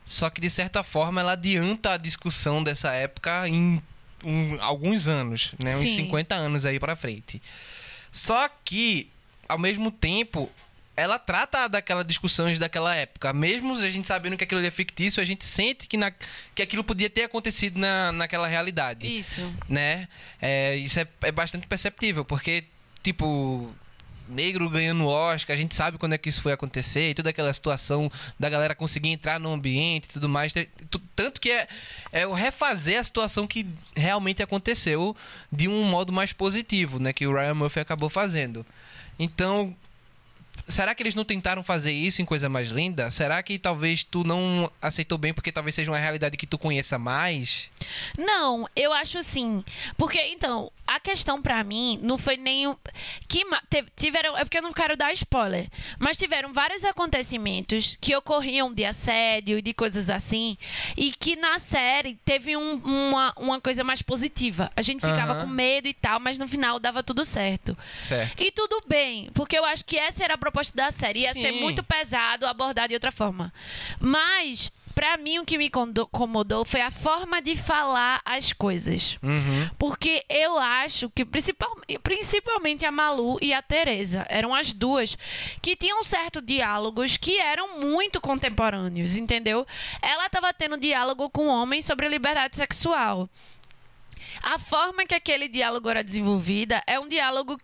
só 0.06 0.30
que 0.30 0.40
de 0.40 0.50
certa 0.50 0.84
forma 0.84 1.20
ela 1.20 1.34
adianta 1.34 1.92
a 1.94 1.98
discussão 1.98 2.64
dessa 2.64 2.92
época 2.94 3.48
em 3.50 3.82
um- 4.24 4.58
alguns 4.62 5.08
anos, 5.08 5.54
né? 5.64 5.76
Uns 5.76 5.82
Sim. 5.82 5.96
50 5.98 6.36
anos 6.36 6.66
aí 6.66 6.80
pra 6.80 6.96
frente. 6.96 7.42
Só 8.12 8.48
que, 8.64 9.10
ao 9.48 9.58
mesmo 9.58 9.92
tempo, 9.92 10.52
ela 10.96 11.20
trata 11.20 11.68
daquelas 11.68 12.06
discussões 12.06 12.58
daquela 12.58 12.96
época. 12.96 13.34
Mesmo 13.34 13.76
a 13.76 13.90
gente 13.90 14.08
sabendo 14.08 14.38
que 14.38 14.44
aquilo 14.44 14.66
é 14.66 14.72
fictício, 14.72 15.22
a 15.22 15.26
gente 15.26 15.46
sente 15.46 15.88
que, 15.88 15.98
na, 15.98 16.12
que 16.54 16.62
aquilo 16.62 16.84
podia 16.84 17.10
ter 17.10 17.24
acontecido 17.24 17.80
na, 17.80 18.12
naquela 18.12 18.48
realidade 18.48 19.08
Isso. 19.08 19.54
né? 19.68 20.08
É, 20.42 20.76
isso 20.78 21.00
é, 21.00 21.08
é 21.24 21.32
bastante 21.32 21.68
perceptível, 21.68 22.24
porque, 22.24 22.64
tipo, 23.04 23.74
negro 24.28 24.70
ganhando 24.70 25.06
Oscar, 25.06 25.54
a 25.54 25.58
gente 25.58 25.76
sabe 25.76 25.98
quando 25.98 26.14
é 26.14 26.18
que 26.18 26.30
isso 26.30 26.42
foi 26.42 26.54
acontecer, 26.54 27.10
e 27.10 27.14
toda 27.14 27.30
aquela 27.30 27.52
situação 27.52 28.12
da 28.40 28.50
galera 28.50 28.74
conseguir 28.74 29.10
entrar 29.10 29.40
no 29.40 29.52
ambiente 29.52 30.06
e 30.06 30.10
tudo 30.10 30.30
mais. 30.30 30.54
Tanto 31.16 31.42
que 31.42 31.52
é, 31.52 31.68
é 32.12 32.26
o 32.26 32.34
refazer 32.34 33.00
a 33.00 33.04
situação 33.04 33.46
que 33.46 33.68
realmente 33.96 34.42
aconteceu 34.42 35.16
de 35.52 35.68
um 35.68 35.84
modo 35.84 36.14
mais 36.14 36.32
positivo, 36.34 37.00
né? 37.00 37.14
Que 37.14 37.28
o 37.28 37.34
Ryan 37.34 37.54
Murphy 37.54 37.80
acabou 37.82 38.10
fazendo. 38.10 38.66
Então. 39.20 39.76
Será 40.68 40.96
que 40.96 41.04
eles 41.04 41.14
não 41.14 41.24
tentaram 41.24 41.64
fazer 41.64 41.92
isso 41.92 42.24
em 42.24 42.26
coisa 42.26 42.50
mais 42.50 42.72
linda? 42.72 43.12
Será 43.12 43.44
que 43.44 43.60
talvez 43.60 44.04
tu 44.04 44.24
não 44.24 44.72
aceitou 44.82 45.16
bem 45.16 45.32
porque 45.32 45.52
talvez 45.52 45.76
seja 45.76 45.92
uma 45.92 45.98
realidade 46.00 46.38
que 46.38 46.48
tu 46.48 46.58
conheça 46.58 46.98
mais? 46.98 47.70
Não, 48.18 48.68
eu 48.76 48.92
acho 48.92 49.20
assim. 49.20 49.64
Porque, 49.96 50.20
então, 50.20 50.72
a 50.96 51.00
questão 51.00 51.42
pra 51.42 51.64
mim 51.64 52.00
não 52.02 52.18
foi 52.18 52.36
o- 52.68 52.78
Que 53.28 53.44
tiveram. 53.96 54.38
É 54.38 54.44
porque 54.44 54.58
eu 54.58 54.62
não 54.62 54.74
quero 54.74 54.96
dar 54.96 55.12
spoiler. 55.14 55.68
Mas 56.00 56.18
tiveram 56.18 56.54
vários 56.54 56.84
acontecimentos 56.86 57.98
que 58.00 58.16
ocorriam 58.16 58.74
de 58.74 58.86
assédio 58.86 59.58
e 59.58 59.62
de 59.62 59.74
coisas 59.74 60.10
assim. 60.10 60.58
E 60.96 61.12
que 61.12 61.36
na 61.36 61.58
série 61.58 62.16
teve 62.26 62.56
um- 62.58 62.76
uma, 62.78 63.34
uma 63.38 63.62
coisa 63.62 63.84
mais 63.84 64.02
positiva. 64.02 64.72
A 64.76 64.82
gente 64.82 65.02
ficava 65.02 65.34
Aham. 65.34 65.42
com 65.42 65.48
medo 65.48 65.88
e 65.88 65.94
tal, 65.94 66.20
mas 66.20 66.38
no 66.38 66.48
final 66.48 66.80
dava 66.80 67.04
tudo 67.04 67.24
certo. 67.26 67.78
Certo. 67.98 68.42
E 68.42 68.52
tudo 68.52 68.82
bem, 68.88 69.30
porque 69.34 69.58
eu 69.58 69.66
acho 69.66 69.84
que 69.86 69.98
essa 69.98 70.24
era 70.24 70.36
a 70.36 70.38
proposta 70.38 70.76
da 70.76 70.92
série. 70.92 71.20
Ia 71.22 71.34
ser 71.34 71.52
Sim. 71.54 71.60
muito 71.62 71.84
pesado 71.84 72.46
abordar 72.46 72.88
de 72.88 72.94
outra 72.94 73.12
forma. 73.12 73.54
Mas, 74.00 74.72
pra 74.96 75.18
mim, 75.18 75.40
o 75.40 75.46
que 75.46 75.58
me 75.58 75.68
incomodou 75.68 76.66
foi 76.66 76.80
a 76.82 76.90
forma 76.90 77.42
de 77.42 77.56
falar 77.56 78.22
as 78.26 78.54
coisas. 78.54 79.20
Uhum. 79.22 79.70
Porque 79.78 80.24
eu 80.30 80.58
acho 80.58 81.10
que 81.10 81.26
principal- 81.26 81.78
principalmente 82.02 82.86
a 82.86 82.92
Malu 82.92 83.38
e 83.42 83.54
a 83.54 83.62
Teresa 83.62 84.26
eram 84.30 84.56
as 84.56 84.72
duas 84.74 85.18
que 85.62 85.76
tinham 85.76 86.02
certo 86.04 86.42
diálogos 86.42 87.18
que 87.18 87.38
eram 87.38 87.80
muito 87.80 88.22
contemporâneos, 88.22 89.18
entendeu? 89.18 89.68
Ela 90.02 90.26
estava 90.28 90.54
tendo 90.54 90.78
diálogo 90.78 91.30
com 91.30 91.48
homens 91.48 91.86
sobre 91.86 92.08
liberdade 92.08 92.56
sexual. 92.56 93.30
A 94.42 94.58
forma 94.58 95.06
que 95.06 95.16
aquele 95.16 95.48
diálogo 95.48 95.90
era 95.90 96.04
desenvolvida 96.04 96.82
é 96.88 97.00
um 97.00 97.08
diálogo 97.08 97.58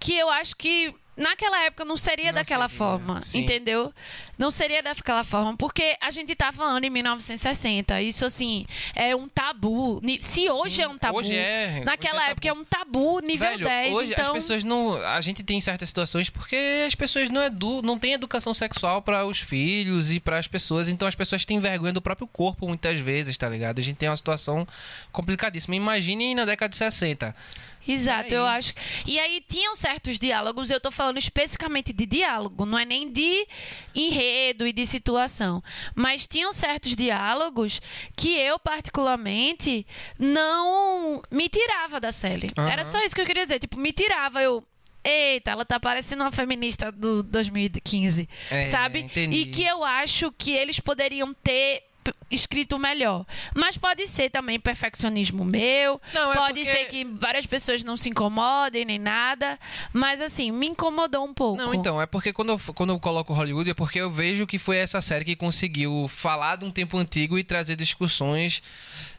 que 0.00 0.16
eu 0.16 0.30
acho 0.30 0.56
que 0.56 0.94
naquela 1.16 1.64
época 1.64 1.84
não 1.84 1.96
seria 1.96 2.26
Não 2.26 2.34
daquela 2.34 2.68
seria, 2.68 2.78
forma, 2.78 3.22
sim. 3.22 3.40
entendeu? 3.40 3.92
Não 4.38 4.50
seria 4.50 4.82
daquela 4.82 5.22
forma, 5.22 5.56
porque 5.56 5.96
a 6.00 6.10
gente 6.10 6.34
tá 6.34 6.50
falando 6.50 6.84
em 6.84 6.90
1960. 6.90 8.00
Isso, 8.02 8.24
assim, 8.24 8.66
é 8.94 9.14
um 9.14 9.28
tabu. 9.28 10.00
Se 10.20 10.50
hoje 10.50 10.76
Sim, 10.76 10.82
é 10.82 10.88
um 10.88 10.98
tabu, 10.98 11.18
hoje 11.18 11.36
é- 11.36 11.82
naquela 11.84 12.16
hoje 12.18 12.26
é 12.26 12.30
época 12.30 12.48
é 12.48 12.52
um 12.52 12.64
tabu 12.64 13.20
nível 13.20 13.48
Velho, 13.48 13.64
10. 13.64 13.94
hoje 13.94 14.12
então, 14.12 14.24
as 14.26 14.32
pessoas 14.32 14.64
não. 14.64 14.94
A 14.96 15.20
gente 15.20 15.42
tem 15.42 15.60
certas 15.60 15.88
situações 15.88 16.28
porque 16.30 16.56
as 16.86 16.94
pessoas 16.94 17.28
não, 17.30 17.42
edu, 17.44 17.82
não 17.82 17.98
têm 17.98 18.14
educação 18.14 18.52
sexual 18.54 19.02
para 19.02 19.24
os 19.26 19.38
filhos 19.38 20.10
e 20.10 20.18
para 20.18 20.38
as 20.38 20.48
pessoas, 20.48 20.88
então 20.88 21.06
as 21.06 21.14
pessoas 21.14 21.44
têm 21.44 21.60
vergonha 21.60 21.92
do 21.92 22.02
próprio 22.02 22.26
corpo 22.26 22.66
muitas 22.66 22.98
vezes, 22.98 23.36
tá 23.36 23.48
ligado? 23.48 23.78
A 23.78 23.82
gente 23.82 23.96
tem 23.96 24.08
uma 24.08 24.16
situação 24.16 24.66
complicadíssima. 25.12 25.76
Imagine 25.76 26.34
na 26.34 26.44
década 26.44 26.70
de 26.70 26.76
60. 26.76 27.34
Exato, 27.86 28.32
eu 28.34 28.44
acho. 28.46 28.72
E 29.06 29.18
aí 29.18 29.42
tinham 29.48 29.74
certos 29.74 30.18
diálogos, 30.18 30.70
eu 30.70 30.80
tô 30.80 30.90
falando 30.90 31.18
especificamente 31.18 31.92
de 31.92 32.06
diálogo, 32.06 32.64
não 32.64 32.78
é 32.78 32.84
nem 32.84 33.10
de 33.10 33.46
enredo 33.94 34.66
e 34.66 34.72
de 34.72 34.86
situação. 34.86 35.62
Mas 35.94 36.26
tinham 36.26 36.52
certos 36.52 36.94
diálogos 36.96 37.80
que 38.16 38.30
eu, 38.34 38.58
particularmente, 38.58 39.86
não 40.18 41.22
me 41.30 41.48
tirava 41.48 42.00
da 42.00 42.12
série. 42.12 42.48
Aham. 42.56 42.70
Era 42.70 42.84
só 42.84 43.02
isso 43.04 43.14
que 43.14 43.20
eu 43.20 43.26
queria 43.26 43.44
dizer. 43.44 43.58
Tipo, 43.58 43.78
me 43.78 43.92
tirava, 43.92 44.40
eu. 44.42 44.64
Eita, 45.04 45.50
ela 45.50 45.64
tá 45.64 45.80
parecendo 45.80 46.22
uma 46.22 46.30
feminista 46.30 46.92
do 46.92 47.24
2015, 47.24 48.28
É, 48.52 48.62
sabe? 48.62 49.00
entendi. 49.00 49.36
E 49.36 49.46
que 49.46 49.64
eu 49.64 49.82
acho 49.82 50.30
que 50.38 50.52
eles 50.52 50.78
poderiam 50.78 51.34
ter 51.34 51.82
escrito 52.30 52.78
melhor. 52.78 53.24
Mas 53.54 53.76
pode 53.76 54.06
ser 54.06 54.30
também 54.30 54.58
perfeccionismo 54.58 55.44
meu. 55.44 56.00
Não, 56.12 56.32
é 56.32 56.36
pode 56.36 56.60
porque- 56.60 56.70
ser 56.70 56.84
que 56.86 57.04
várias 57.04 57.46
pessoas 57.46 57.84
não 57.84 57.96
se 57.96 58.08
incomodem 58.08 58.84
nem 58.84 58.98
nada. 58.98 59.58
Mas 59.92 60.20
assim, 60.22 60.50
me 60.50 60.66
incomodou 60.68 61.24
um 61.24 61.34
pouco. 61.34 61.60
Não, 61.62 61.74
então, 61.74 62.00
é 62.00 62.06
porque 62.06 62.32
quando 62.32 62.50
eu, 62.50 62.60
quando 62.74 62.90
eu 62.90 62.98
coloco 63.00 63.32
Hollywood 63.32 63.70
é 63.70 63.74
porque 63.74 63.98
eu 64.00 64.10
vejo 64.10 64.46
que 64.46 64.58
foi 64.58 64.76
essa 64.78 65.00
série 65.00 65.24
que 65.24 65.36
conseguiu 65.36 66.06
falar 66.08 66.56
de 66.56 66.64
um 66.64 66.70
tempo 66.70 66.96
antigo 66.96 67.38
e 67.38 67.44
trazer 67.44 67.76
discussões 67.76 68.62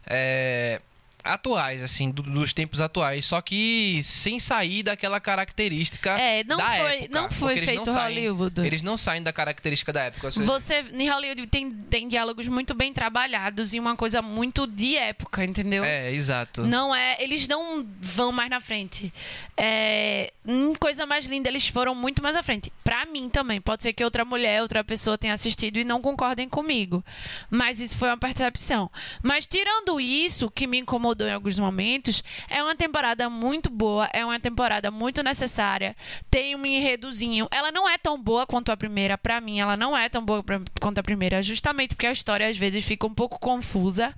é, 0.05 0.81
atuais, 1.23 1.81
assim, 1.83 2.11
do- 2.11 2.23
dos 2.23 2.51
tempos 2.53 2.81
atuais, 2.81 3.25
só 3.25 3.41
que 3.41 4.01
sem 4.03 4.39
sair 4.39 4.83
daquela 4.83 5.19
característica 5.19 6.19
É, 6.19 6.43
não 6.43 6.57
da 6.57 6.65
foi- 6.65 6.95
época, 6.95 7.19
não 7.21 7.31
foi 7.31 7.55
feito 7.61 7.85
não 7.85 7.93
saem- 7.93 8.15
Hollywood. 8.27 8.61
Eles 8.61 8.81
não 8.81 8.97
saem 8.97 9.23
da 9.23 9.31
característica 9.31 9.93
da 9.93 10.03
época. 10.03 10.31
seja, 10.31 10.45
Você, 10.45 10.83
em 10.91 11.09
Hollywood, 11.09 11.47
tem, 11.47 11.71
tem 11.71 12.07
diálogos 12.07 12.47
muito 12.47 12.73
bem 12.73 12.91
trabalhados 12.91 13.73
e 13.73 13.79
uma 13.79 13.95
coisa 13.95 14.21
muito 14.21 14.67
de 14.67 14.95
época, 14.95 15.43
entendeu? 15.45 15.83
É, 15.83 16.11
exato. 16.11 16.63
Não 16.63 16.93
é. 16.93 17.15
Eles 17.21 17.47
não 17.47 17.85
vão 18.01 18.31
mais 18.31 18.49
na 18.49 18.59
frente. 18.59 19.13
É, 19.55 20.33
coisa 20.79 21.05
mais 21.05 21.25
linda, 21.25 21.47
eles 21.47 21.67
foram 21.67 21.95
muito 21.95 22.21
mais 22.21 22.35
à 22.35 22.43
frente. 22.43 22.71
Pra 22.83 23.05
mim 23.05 23.29
também. 23.29 23.61
Pode 23.61 23.83
ser 23.83 23.93
que 23.93 24.03
outra 24.03 24.25
mulher, 24.25 24.61
outra 24.61 24.83
pessoa 24.83 25.17
tenha 25.17 25.33
assistido 25.33 25.77
e 25.77 25.83
não 25.83 26.01
concordem 26.01 26.49
comigo. 26.49 27.03
Mas 27.49 27.79
isso 27.79 27.97
foi 27.97 28.09
uma 28.09 28.17
percepção. 28.17 28.89
Mas 29.21 29.47
tirando 29.47 29.99
isso, 30.01 30.49
que 30.51 30.67
me 30.67 30.79
incomodou 30.79 31.12
em 31.21 31.31
alguns 31.31 31.59
momentos, 31.59 32.23
é 32.49 32.63
uma 32.63 32.75
temporada 32.75 33.29
muito 33.29 33.69
boa, 33.69 34.09
é 34.13 34.25
uma 34.25 34.39
temporada 34.39 34.89
muito 34.89 35.21
necessária. 35.23 35.95
Tem 36.29 36.55
um 36.55 36.65
enredozinho. 36.65 37.47
Ela 37.51 37.71
não 37.71 37.87
é 37.87 37.97
tão 37.97 38.21
boa 38.21 38.45
quanto 38.47 38.71
a 38.71 38.77
primeira, 38.77 39.17
pra 39.17 39.39
mim, 39.39 39.59
ela 39.59 39.77
não 39.77 39.95
é 39.95 40.09
tão 40.09 40.23
boa 40.23 40.43
pra- 40.43 40.61
quanto 40.81 40.99
a 40.99 41.03
primeira, 41.03 41.41
justamente 41.41 41.95
porque 41.95 42.07
a 42.07 42.11
história 42.11 42.47
às 42.47 42.57
vezes 42.57 42.83
fica 42.85 43.05
um 43.05 43.13
pouco 43.13 43.37
confusa. 43.39 44.13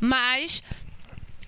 Mas 0.00 0.62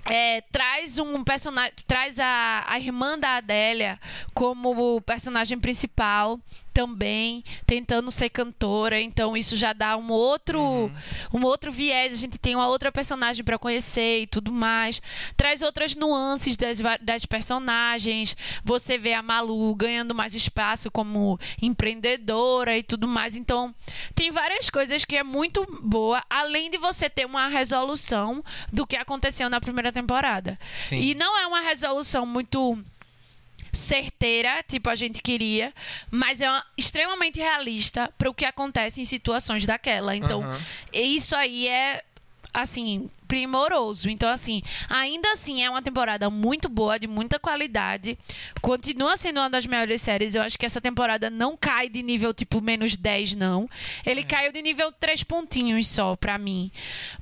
é, 0.05 0.41
traz 0.53 0.99
um 0.99 1.25
personagem, 1.25 1.73
traz 1.87 2.19
a, 2.21 2.65
a 2.69 2.79
irmã 2.79 3.19
da 3.19 3.37
Adélia 3.37 3.99
como 4.33 5.01
personagem 5.01 5.59
principal 5.59 6.39
também, 6.77 7.43
tentando 7.65 8.11
ser 8.11 8.29
cantora, 8.29 9.01
então 9.01 9.35
isso 9.35 9.57
já 9.57 9.73
dá 9.73 9.97
um 9.97 10.11
outro, 10.11 10.93
um 11.33 11.43
outro 11.43 11.73
viés, 11.73 12.13
a 12.13 12.17
gente 12.19 12.37
tem 12.37 12.55
uma 12.55 12.69
outra 12.69 12.93
personagem 12.93 13.43
para 13.43 13.59
conhecer 13.59 14.21
e 14.21 14.27
tudo 14.27 14.53
mais. 14.53 15.01
Traz 15.39 15.63
outras 15.63 15.97
nuances 15.97 16.55
das, 16.55 16.79
das 17.01 17.25
personagens. 17.25 18.37
Você 18.63 18.99
vê 18.99 19.15
a 19.15 19.23
Malu 19.23 19.75
ganhando 19.75 20.15
mais 20.15 20.35
espaço 20.35 20.91
como 20.91 21.41
empreendedora 21.63 22.77
e 22.77 22.83
tudo 22.83 23.09
mais. 23.09 23.37
Então, 23.37 23.75
tem 24.15 24.31
várias 24.31 24.69
coisas 24.69 25.03
que 25.07 25.17
é 25.17 25.23
muito 25.23 25.67
boa, 25.81 26.23
além 26.29 26.71
de 26.71 26.77
você 26.77 27.09
ter 27.09 27.25
uma 27.25 27.49
resolução 27.49 28.45
do 28.71 28.87
que 28.87 28.97
aconteceu 28.97 29.49
na 29.49 29.63
primeira 29.63 29.91
temporada. 29.91 30.59
Sim. 30.77 30.99
E 30.99 31.15
não 31.15 31.39
é 31.39 31.47
uma 31.47 31.61
resolução 31.61 32.27
muito 32.27 32.79
certeira, 33.77 34.63
tipo 34.67 34.89
a 34.91 34.95
gente 34.95 35.23
queria, 35.23 35.73
mas 36.11 36.41
é 36.41 36.49
uma- 36.51 36.65
extremamente 36.77 37.39
realista 37.39 38.13
para 38.19 38.29
o 38.31 38.35
que 38.35 38.45
acontece 38.45 39.01
em 39.01 39.05
situações 39.05 39.67
daquela. 39.67 40.17
Então, 40.17 40.43
Aham. 40.43 40.59
isso 40.93 41.37
aí 41.37 41.69
é 41.69 42.03
assim, 42.55 43.11
primoroso. 43.27 44.09
Então, 44.09 44.29
assim, 44.29 44.63
ainda 44.89 45.31
assim 45.33 45.63
é 45.63 45.71
uma 45.71 45.83
temporada 45.83 46.29
muito 46.31 46.69
boa, 46.69 46.99
de 46.99 47.07
muita 47.07 47.39
qualidade. 47.39 48.19
Continua 48.61 49.17
sendo 49.17 49.41
uma 49.41 49.51
das 49.51 49.67
melhores 49.67 50.01
séries. 50.03 50.35
Eu 50.35 50.43
acho 50.43 50.59
que 50.59 50.67
essa 50.67 50.81
temporada 50.81 51.31
não 51.31 51.57
cai 51.57 51.89
de 51.89 52.03
nível 52.03 52.33
tipo 52.33 52.61
menos 52.61 52.97
10, 52.97 53.37
não. 53.37 53.69
Ele 54.05 54.23
caiu 54.23 54.53
de 54.53 54.63
nível 54.63 54.93
3 54.93 55.23
pontinhos 55.23 55.89
só, 55.89 56.17
pra 56.17 56.39
mim. 56.39 56.71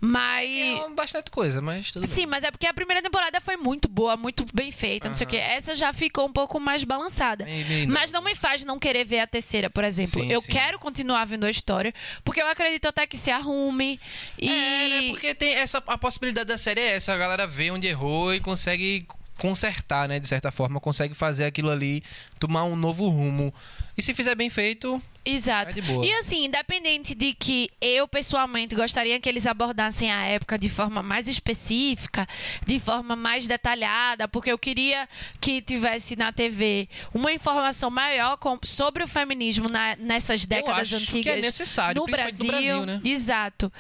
Mas. 0.01 0.49
É 0.51 0.89
bastante 0.91 1.31
coisa, 1.31 1.61
mas 1.61 1.93
tudo 1.93 2.07
Sim, 2.07 2.27
mas 2.27 2.45
é 2.45 2.51
porque 2.51 2.67
a 2.67 2.75
primeira 2.75 3.03
temporada 3.03 3.41
foi 3.41 3.57
muito 3.57 3.89
boa, 3.89 4.17
muito 4.17 4.47
bem 4.53 4.71
feita, 4.71 5.09
não 5.09 5.15
sei 5.15 5.27
o 5.27 5.31
quê. 5.31 5.37
Essa 5.37 5.75
já 5.75 5.93
ficou 5.93 6.27
um 6.27 6.33
pouco 6.33 6.61
mais 6.61 6.85
balançada. 6.85 7.45
Bem- 7.45 7.65
bem 7.65 7.87
mas 7.87 8.13
não 8.13 8.23
me 8.23 8.35
faz 8.35 8.65
não 8.65 8.79
querer 8.79 9.05
ver 9.05 9.21
a 9.21 9.27
terceira, 9.27 9.71
por 9.71 9.85
exemplo. 9.85 10.23
Sim, 10.23 10.31
eu 10.31 10.41
sim. 10.41 10.53
quero 10.53 10.79
continuar 10.79 11.25
vendo 11.25 11.45
a 11.45 11.51
história, 11.51 11.93
porque 12.25 12.41
eu 12.41 12.47
acredito 12.47 12.87
até 12.87 13.07
que 13.07 13.17
se 13.17 13.31
arrume. 13.31 14.01
E. 14.39 14.49
É, 14.49 14.89
né? 14.89 15.09
Porque 15.11 15.35
tem 15.35 15.55
essa, 15.55 15.83
a 15.95 15.99
possibilidade 15.99 16.49
da 16.49 16.59
série 16.59 16.81
é 16.81 16.97
essa, 16.97 17.13
a 17.13 17.17
galera 17.17 17.47
vê 17.47 17.71
onde 17.71 17.87
errou 17.87 18.35
e 18.35 18.41
consegue 18.41 19.07
consertar, 19.39 20.09
né? 20.09 20.19
De 20.19 20.29
certa 20.29 20.51
forma, 20.51 20.81
consegue 20.81 21.15
fazer 21.15 21.45
aquilo 21.45 21.71
ali 21.71 22.03
tomar 22.39 22.65
um 22.65 22.77
novo 22.77 23.09
rumo. 23.09 23.55
E 23.97 24.03
se 24.03 24.13
fizer 24.13 24.35
bem 24.35 24.51
feito, 24.51 25.01
Exato. 25.25 25.79
É. 25.79 26.05
E 26.07 26.13
assim, 26.15 26.45
independente 26.45 27.15
de 27.15 27.33
que 27.33 27.71
eu 27.81 28.07
pessoalmente 28.07 28.75
gostaria 28.75 29.19
que 29.19 29.29
eles 29.29 29.47
abordassem 29.47 30.13
a 30.13 30.23
época 30.25 30.59
de 30.59 30.69
forma 30.69 31.03
mais 31.03 31.29
específica, 31.29 32.27
de 32.67 32.79
forma 32.79 33.17
mais 33.17 33.47
detalhada, 33.49 34.29
porque 34.29 34.53
eu 34.53 34.59
queria 34.59 35.09
que 35.41 35.63
tivesse 35.63 36.15
na 36.17 36.33
TV 36.33 36.89
uma 37.15 37.33
informação 37.33 37.91
maior 37.91 38.37
com- 38.37 38.59
sobre 38.63 39.03
o 39.03 39.09
feminismo 39.09 39.69
na- 39.69 39.97
nessas 39.97 40.45
décadas 40.47 40.93
acho 40.93 41.07
que 41.07 41.19
antigas 41.19 41.39
é 41.39 41.41
necessário, 41.41 42.01
no 42.01 42.07
Brasil, 42.07 42.45
no 42.45 42.51
Brasil, 42.53 42.87
né? 42.87 43.01
Exato. 43.05 43.73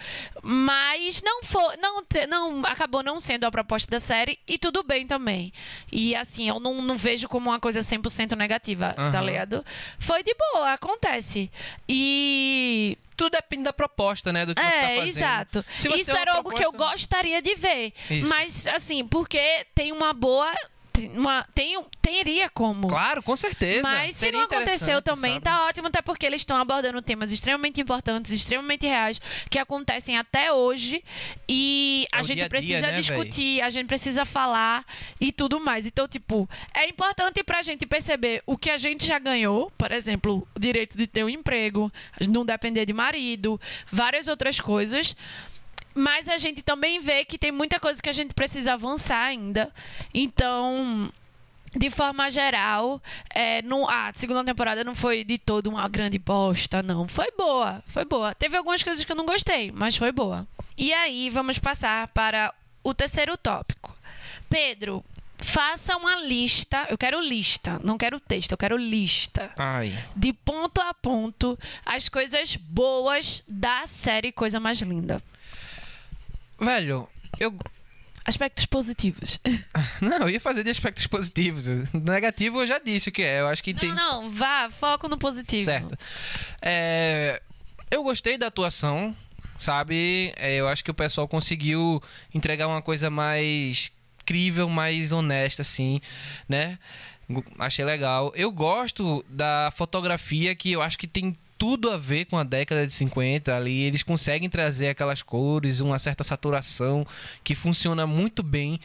Mas 0.42 1.22
não 1.22 1.42
foi, 1.42 1.76
não, 1.76 2.02
não 2.28 2.62
acabou 2.66 3.02
não 3.02 3.18
sendo 3.20 3.44
a 3.44 3.50
proposta 3.50 3.90
da 3.90 4.00
série 4.00 4.38
e 4.46 4.58
tudo 4.58 4.82
bem 4.82 5.06
também. 5.06 5.52
E 5.90 6.14
assim, 6.14 6.48
eu 6.48 6.58
não, 6.60 6.80
não 6.82 6.96
vejo 6.96 7.28
como 7.28 7.50
uma 7.50 7.60
coisa 7.60 7.80
100% 7.80 8.34
negativa, 8.36 8.92
tá 8.94 9.02
Aham. 9.18 9.20
ligado? 9.22 9.64
Foi 9.98 10.22
de 10.22 10.34
boa, 10.34 10.72
acontece. 10.72 11.33
E 11.88 12.98
Tudo 13.16 13.32
depende 13.32 13.64
da 13.64 13.72
proposta, 13.72 14.32
né? 14.32 14.44
Do 14.44 14.54
que 14.54 14.62
você 14.62 14.68
tá 14.68 14.76
é, 14.76 14.96
fazendo. 14.96 15.08
exato. 15.08 15.64
Isso 15.76 16.10
uma 16.12 16.20
era 16.20 16.32
algo 16.34 16.50
que 16.52 16.64
eu 16.64 16.70
proposta- 16.70 16.92
gostaria 16.92 17.40
de 17.40 17.54
ver. 17.54 17.92
Isso. 18.10 18.28
Mas, 18.28 18.66
assim, 18.66 19.06
porque 19.06 19.66
tem 19.74 19.92
uma 19.92 20.12
boa. 20.12 20.52
Uma, 21.14 21.44
tem, 21.54 21.76
teria 22.00 22.48
como. 22.48 22.86
Claro, 22.86 23.22
com 23.22 23.34
certeza. 23.34 23.82
Mas 23.82 24.14
se 24.14 24.20
Seria 24.20 24.38
não 24.38 24.46
aconteceu 24.46 25.02
também, 25.02 25.34
sabe? 25.34 25.44
tá 25.44 25.66
ótimo, 25.66 25.88
até 25.88 26.00
porque 26.00 26.24
eles 26.24 26.40
estão 26.40 26.56
abordando 26.56 27.02
temas 27.02 27.32
extremamente 27.32 27.80
importantes, 27.80 28.30
extremamente 28.30 28.86
reais, 28.86 29.20
que 29.50 29.58
acontecem 29.58 30.16
até 30.16 30.52
hoje. 30.52 31.02
E 31.48 32.06
É 32.12 32.16
a 32.16 32.22
gente 32.22 32.34
dia 32.36 32.44
dia, 32.44 32.48
precisa 32.48 32.86
né, 32.86 32.96
discutir, 32.96 33.60
a 33.60 33.70
gente 33.70 33.86
precisa 33.88 34.24
falar 34.24 34.84
e 35.20 35.32
tudo 35.32 35.58
mais. 35.58 35.86
Então, 35.86 36.06
tipo, 36.06 36.48
é 36.72 36.88
importante 36.88 37.42
pra 37.42 37.60
gente 37.62 37.86
perceber 37.86 38.42
o 38.46 38.56
que 38.56 38.70
a 38.70 38.78
gente 38.78 39.06
já 39.06 39.18
ganhou, 39.18 39.72
por 39.76 39.90
exemplo, 39.90 40.46
o 40.54 40.60
direito 40.60 40.96
de 40.96 41.06
ter 41.06 41.24
um 41.24 41.28
emprego, 41.28 41.92
não 42.28 42.44
depender 42.44 42.86
de 42.86 42.92
marido, 42.92 43.60
várias 43.90 44.28
outras 44.28 44.60
coisas. 44.60 45.16
Mas 45.94 46.28
a 46.28 46.36
gente 46.36 46.62
também 46.62 47.00
vê 47.00 47.24
que 47.24 47.38
tem 47.38 47.52
muita 47.52 47.78
coisa 47.78 48.02
que 48.02 48.08
a 48.08 48.12
gente 48.12 48.34
precisa 48.34 48.72
avançar 48.72 49.22
ainda. 49.22 49.72
Então, 50.12 51.10
de 51.76 51.90
forma 51.90 52.30
geral, 52.30 53.00
é, 53.30 53.62
não, 53.62 53.88
a 53.88 54.10
segunda 54.14 54.44
temporada 54.44 54.84
não 54.84 54.94
foi 54.94 55.24
de 55.24 55.38
todo 55.38 55.68
uma 55.68 55.88
grande 55.88 56.18
bosta, 56.18 56.82
não. 56.82 57.08
Foi 57.08 57.30
boa, 57.36 57.82
foi 57.86 58.04
boa. 58.04 58.34
Teve 58.34 58.56
algumas 58.56 58.82
coisas 58.82 59.04
que 59.04 59.10
eu 59.10 59.16
não 59.16 59.26
gostei, 59.26 59.72
mas 59.72 59.96
foi 59.96 60.12
boa. 60.12 60.46
E 60.76 60.92
aí, 60.92 61.30
vamos 61.30 61.58
passar 61.58 62.08
para 62.08 62.52
o 62.82 62.92
terceiro 62.92 63.36
tópico. 63.36 63.96
Pedro, 64.48 65.04
faça 65.38 65.96
uma 65.96 66.16
lista. 66.16 66.86
Eu 66.88 66.98
quero 66.98 67.20
lista, 67.20 67.80
não 67.82 67.98
quero 67.98 68.20
texto, 68.20 68.52
eu 68.52 68.58
quero 68.58 68.76
lista. 68.76 69.52
Ai. 69.56 69.92
De 70.16 70.32
ponto 70.32 70.80
a 70.80 70.92
ponto, 70.94 71.58
as 71.84 72.08
coisas 72.08 72.56
boas 72.56 73.42
da 73.48 73.86
série 73.86 74.32
Coisa 74.32 74.58
Mais 74.58 74.80
Linda. 74.80 75.20
Velho, 76.58 77.08
eu. 77.38 77.56
Aspectos 78.24 78.64
positivos. 78.64 79.38
Não, 80.00 80.22
eu 80.22 80.30
ia 80.30 80.40
fazer 80.40 80.64
de 80.64 80.70
aspectos 80.70 81.06
positivos. 81.06 81.66
Negativo 81.92 82.62
eu 82.62 82.66
já 82.66 82.78
disse 82.78 83.10
o 83.10 83.12
que 83.12 83.22
é. 83.22 83.40
Eu 83.40 83.48
acho 83.48 83.62
que 83.62 83.74
tem. 83.74 83.90
Não, 83.90 84.22
não, 84.22 84.30
vá, 84.30 84.70
foco 84.70 85.08
no 85.08 85.18
positivo. 85.18 85.64
Certo. 85.64 85.94
É, 86.62 87.42
eu 87.90 88.02
gostei 88.02 88.38
da 88.38 88.46
atuação, 88.46 89.14
sabe? 89.58 90.32
É, 90.36 90.54
eu 90.56 90.66
acho 90.68 90.82
que 90.82 90.90
o 90.90 90.94
pessoal 90.94 91.28
conseguiu 91.28 92.02
entregar 92.32 92.66
uma 92.66 92.80
coisa 92.80 93.10
mais 93.10 93.92
crível, 94.24 94.70
mais 94.70 95.12
honesta, 95.12 95.60
assim, 95.60 96.00
né? 96.48 96.78
Achei 97.58 97.84
legal. 97.84 98.32
Eu 98.34 98.50
gosto 98.50 99.24
da 99.28 99.70
fotografia 99.74 100.54
que 100.54 100.72
eu 100.72 100.82
acho 100.82 100.98
que 100.98 101.06
tem 101.06 101.36
tudo 101.64 101.90
a 101.90 101.96
ver 101.96 102.26
com 102.26 102.36
a 102.36 102.44
década 102.44 102.86
de 102.86 102.92
50 102.92 103.56
ali. 103.56 103.84
Eles 103.84 104.02
conseguem 104.02 104.50
trazer 104.50 104.88
aquelas 104.88 105.22
cores, 105.22 105.80
uma 105.80 105.98
certa 105.98 106.22
saturação 106.22 107.06
que 107.42 107.54
funciona 107.54 108.06
muito 108.06 108.42
bem. 108.42 108.78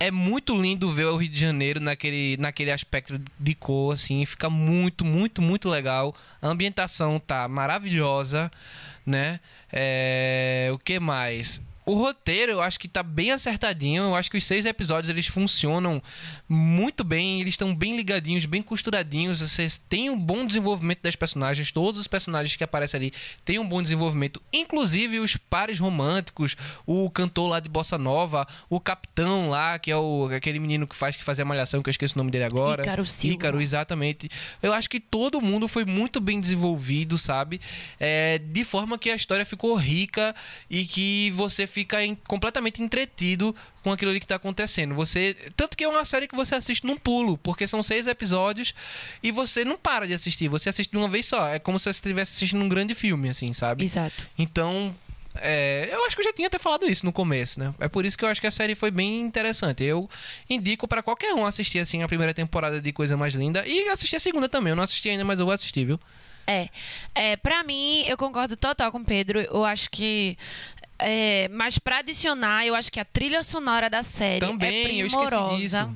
É 0.00 0.10
muito 0.10 0.60
lindo 0.60 0.92
ver 0.92 1.04
o 1.04 1.16
Rio 1.18 1.28
de 1.28 1.38
Janeiro 1.38 1.78
naquele, 1.78 2.36
naquele 2.38 2.72
aspecto 2.72 3.16
de 3.38 3.54
cor, 3.54 3.94
assim, 3.94 4.26
fica 4.26 4.50
muito, 4.50 5.04
muito, 5.04 5.40
muito 5.40 5.68
legal. 5.68 6.16
A 6.42 6.48
ambientação 6.48 7.20
tá 7.20 7.46
maravilhosa, 7.46 8.50
né? 9.06 9.38
É, 9.72 10.68
o 10.72 10.78
que 10.80 10.98
mais? 10.98 11.62
O 11.86 11.94
roteiro 11.94 12.50
eu 12.50 12.60
acho 12.60 12.80
que 12.80 12.88
tá 12.88 13.00
bem 13.00 13.30
acertadinho. 13.30 14.02
Eu 14.02 14.16
acho 14.16 14.28
que 14.28 14.36
os 14.36 14.42
seis 14.42 14.66
episódios 14.66 15.08
eles 15.08 15.28
funcionam 15.28 16.02
muito 16.48 17.04
bem. 17.04 17.40
Eles 17.40 17.54
estão 17.54 17.72
bem 17.72 17.96
ligadinhos, 17.96 18.44
bem 18.44 18.60
costuradinhos. 18.60 19.40
Vocês 19.40 19.78
têm 19.78 20.10
um 20.10 20.18
bom 20.18 20.44
desenvolvimento 20.44 21.00
das 21.02 21.14
personagens. 21.14 21.70
Todos 21.70 22.00
os 22.00 22.08
personagens 22.08 22.56
que 22.56 22.64
aparecem 22.64 22.98
ali 22.98 23.12
têm 23.44 23.60
um 23.60 23.68
bom 23.68 23.80
desenvolvimento. 23.80 24.42
Inclusive 24.52 25.20
os 25.20 25.36
pares 25.36 25.78
românticos. 25.78 26.56
O 26.84 27.08
cantor 27.08 27.50
lá 27.50 27.60
de 27.60 27.68
Bossa 27.68 27.96
Nova. 27.96 28.48
O 28.68 28.80
capitão 28.80 29.50
lá, 29.50 29.78
que 29.78 29.92
é 29.92 29.96
o, 29.96 30.28
aquele 30.34 30.58
menino 30.58 30.88
que 30.88 30.96
faz 30.96 31.14
que 31.14 31.22
fazia 31.22 31.44
a 31.44 31.46
malhação, 31.46 31.84
que 31.84 31.88
eu 31.88 31.92
esqueço 31.92 32.16
o 32.16 32.18
nome 32.18 32.32
dele 32.32 32.44
agora. 32.44 32.82
Ícaro 32.82 33.06
Silva. 33.06 33.34
Ícaro, 33.36 33.60
exatamente. 33.60 34.28
Eu 34.60 34.72
acho 34.72 34.90
que 34.90 34.98
todo 34.98 35.40
mundo 35.40 35.68
foi 35.68 35.84
muito 35.84 36.20
bem 36.20 36.40
desenvolvido, 36.40 37.16
sabe? 37.16 37.60
É, 38.00 38.38
de 38.38 38.64
forma 38.64 38.98
que 38.98 39.08
a 39.08 39.14
história 39.14 39.46
ficou 39.46 39.76
rica 39.76 40.34
e 40.68 40.84
que 40.84 41.30
você 41.30 41.64
fica 41.76 42.02
em- 42.02 42.14
completamente 42.26 42.82
entretido 42.82 43.54
com 43.82 43.92
aquilo 43.92 44.10
ali 44.10 44.18
que 44.18 44.26
tá 44.26 44.36
acontecendo. 44.36 44.94
Você, 44.94 45.36
tanto 45.54 45.76
que 45.76 45.84
é 45.84 45.88
uma 45.88 46.06
série 46.06 46.26
que 46.26 46.34
você 46.34 46.54
assiste 46.54 46.86
num 46.86 46.96
pulo, 46.96 47.36
porque 47.36 47.66
são 47.66 47.82
seis 47.82 48.06
episódios 48.06 48.72
e 49.22 49.30
você 49.30 49.62
não 49.62 49.76
para 49.76 50.06
de 50.06 50.14
assistir, 50.14 50.48
você 50.48 50.70
assiste 50.70 50.90
de 50.90 50.96
uma 50.96 51.06
vez 51.06 51.26
só. 51.26 51.48
É 51.48 51.58
como 51.58 51.78
se 51.78 51.84
você 51.84 51.90
estivesse 51.90 52.32
assistindo 52.34 52.62
um 52.64 52.68
grande 52.70 52.94
filme, 52.94 53.28
assim, 53.28 53.52
sabe? 53.52 53.84
Exato. 53.84 54.26
Então, 54.38 54.96
é, 55.34 55.90
eu 55.92 56.06
acho 56.06 56.16
que 56.16 56.22
eu 56.22 56.24
já 56.24 56.32
tinha 56.32 56.48
até 56.48 56.58
falado 56.58 56.86
isso 56.86 57.04
no 57.04 57.12
começo, 57.12 57.60
né? 57.60 57.74
É 57.78 57.88
por 57.88 58.06
isso 58.06 58.16
que 58.16 58.24
eu 58.24 58.28
acho 58.30 58.40
que 58.40 58.46
a 58.46 58.50
série 58.50 58.74
foi 58.74 58.90
bem 58.90 59.20
interessante. 59.20 59.84
Eu 59.84 60.08
indico 60.48 60.88
pra 60.88 61.02
qualquer 61.02 61.34
um 61.34 61.44
assistir 61.44 61.78
assim 61.80 62.02
a 62.02 62.08
primeira 62.08 62.32
temporada 62.32 62.80
de 62.80 62.90
Coisa 62.90 63.18
Mais 63.18 63.34
Linda 63.34 63.66
e 63.66 63.86
assistir 63.90 64.16
a 64.16 64.20
segunda 64.20 64.48
também. 64.48 64.70
Eu 64.70 64.76
não 64.76 64.82
assisti 64.82 65.10
ainda, 65.10 65.24
mas 65.26 65.38
eu 65.40 65.44
vou 65.44 65.52
assistir, 65.52 65.84
viu? 65.84 66.00
É, 66.48 66.68
é 67.12 67.36
para 67.36 67.64
mim, 67.64 68.04
eu 68.06 68.16
concordo 68.16 68.56
total 68.56 68.92
com 68.92 68.98
o 68.98 69.04
Pedro. 69.04 69.40
Eu 69.40 69.64
acho 69.64 69.90
que. 69.90 70.38
É, 70.98 71.48
mas 71.48 71.78
pra 71.78 71.98
adicionar, 71.98 72.66
eu 72.66 72.74
acho 72.74 72.90
que 72.90 73.00
a 73.00 73.04
trilha 73.04 73.42
sonora 73.42 73.90
da 73.90 74.02
série 74.02 74.40
Também, 74.40 74.68
é 74.68 75.02
eu 75.02 75.06
esqueci 75.06 75.26
primorosa. 75.26 75.94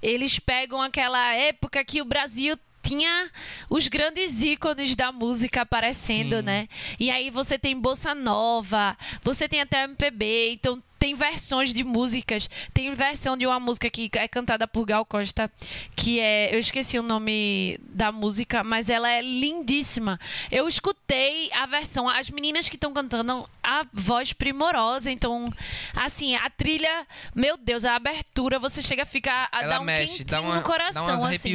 Eles 0.00 0.38
pegam 0.38 0.80
aquela 0.80 1.34
época 1.34 1.84
que 1.84 2.00
o 2.00 2.04
Brasil 2.04 2.56
tinha 2.82 3.30
os 3.68 3.88
grandes 3.88 4.42
ícones 4.42 4.94
da 4.96 5.12
música 5.12 5.62
aparecendo, 5.62 6.36
Sim. 6.36 6.42
né? 6.42 6.68
E 6.98 7.10
aí 7.10 7.30
você 7.30 7.58
tem 7.58 7.78
bossa 7.78 8.14
nova, 8.14 8.96
você 9.22 9.48
tem 9.48 9.60
até 9.60 9.84
MPB, 9.84 10.52
então 10.52 10.82
tem 10.98 11.14
versões 11.14 11.72
de 11.72 11.84
músicas. 11.84 12.48
Tem 12.74 12.92
versão 12.94 13.36
de 13.36 13.46
uma 13.46 13.60
música 13.60 13.88
que 13.90 14.10
é 14.14 14.26
cantada 14.28 14.66
por 14.66 14.84
Gal 14.86 15.04
Costa, 15.04 15.50
que 15.96 16.20
é. 16.20 16.54
Eu 16.54 16.58
esqueci 16.58 16.98
o 16.98 17.02
nome 17.02 17.78
da 17.82 18.10
música, 18.12 18.62
mas 18.64 18.88
ela 18.90 19.08
é 19.10 19.20
lindíssima. 19.22 20.18
Eu 20.50 20.66
escutei 20.68 21.50
a 21.54 21.66
versão, 21.66 22.08
as 22.08 22.30
meninas 22.30 22.68
que 22.68 22.76
estão 22.76 22.92
cantando, 22.92 23.48
a 23.62 23.86
voz 23.92 24.32
primorosa. 24.32 25.10
Então, 25.10 25.50
assim, 25.94 26.34
a 26.36 26.48
trilha, 26.50 27.06
meu 27.34 27.56
Deus, 27.56 27.84
a 27.84 27.94
abertura, 27.96 28.58
você 28.58 28.82
chega 28.82 29.02
a 29.02 29.06
ficar. 29.06 29.48
a 29.52 29.62
Ela 29.62 29.74
dar 29.74 29.80
um 29.80 29.84
mexe, 29.84 30.18
quentinho 30.24 30.42
uma- 30.42 30.56
no 30.56 30.62
coração, 30.62 31.04
assim. 31.36 31.48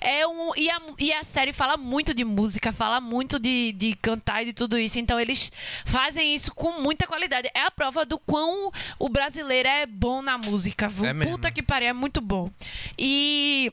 É 0.00 0.26
um, 0.26 0.52
e, 0.56 0.70
a, 0.70 0.80
e 0.98 1.12
a 1.12 1.22
série 1.22 1.52
fala 1.52 1.76
muito 1.76 2.14
de 2.14 2.24
música, 2.24 2.72
fala 2.72 3.00
muito 3.00 3.38
de, 3.38 3.72
de 3.72 3.94
cantar 3.96 4.42
e 4.42 4.46
de 4.46 4.52
tudo 4.52 4.78
isso. 4.78 4.98
Então 4.98 5.18
eles 5.20 5.50
fazem 5.84 6.34
isso 6.34 6.54
com 6.54 6.80
muita 6.80 7.06
qualidade. 7.06 7.48
É 7.54 7.60
a 7.62 7.70
prova 7.70 8.04
do 8.04 8.18
quão 8.18 8.70
o 8.98 9.08
brasileiro 9.08 9.68
é 9.68 9.86
bom 9.86 10.22
na 10.22 10.38
música. 10.38 10.88
viu? 10.88 11.06
É. 11.06 11.14
Puta 11.14 11.50
que 11.50 11.62
pariu, 11.62 11.88
é 11.88 11.92
muito 11.92 12.20
bom. 12.20 12.50
E. 12.98 13.72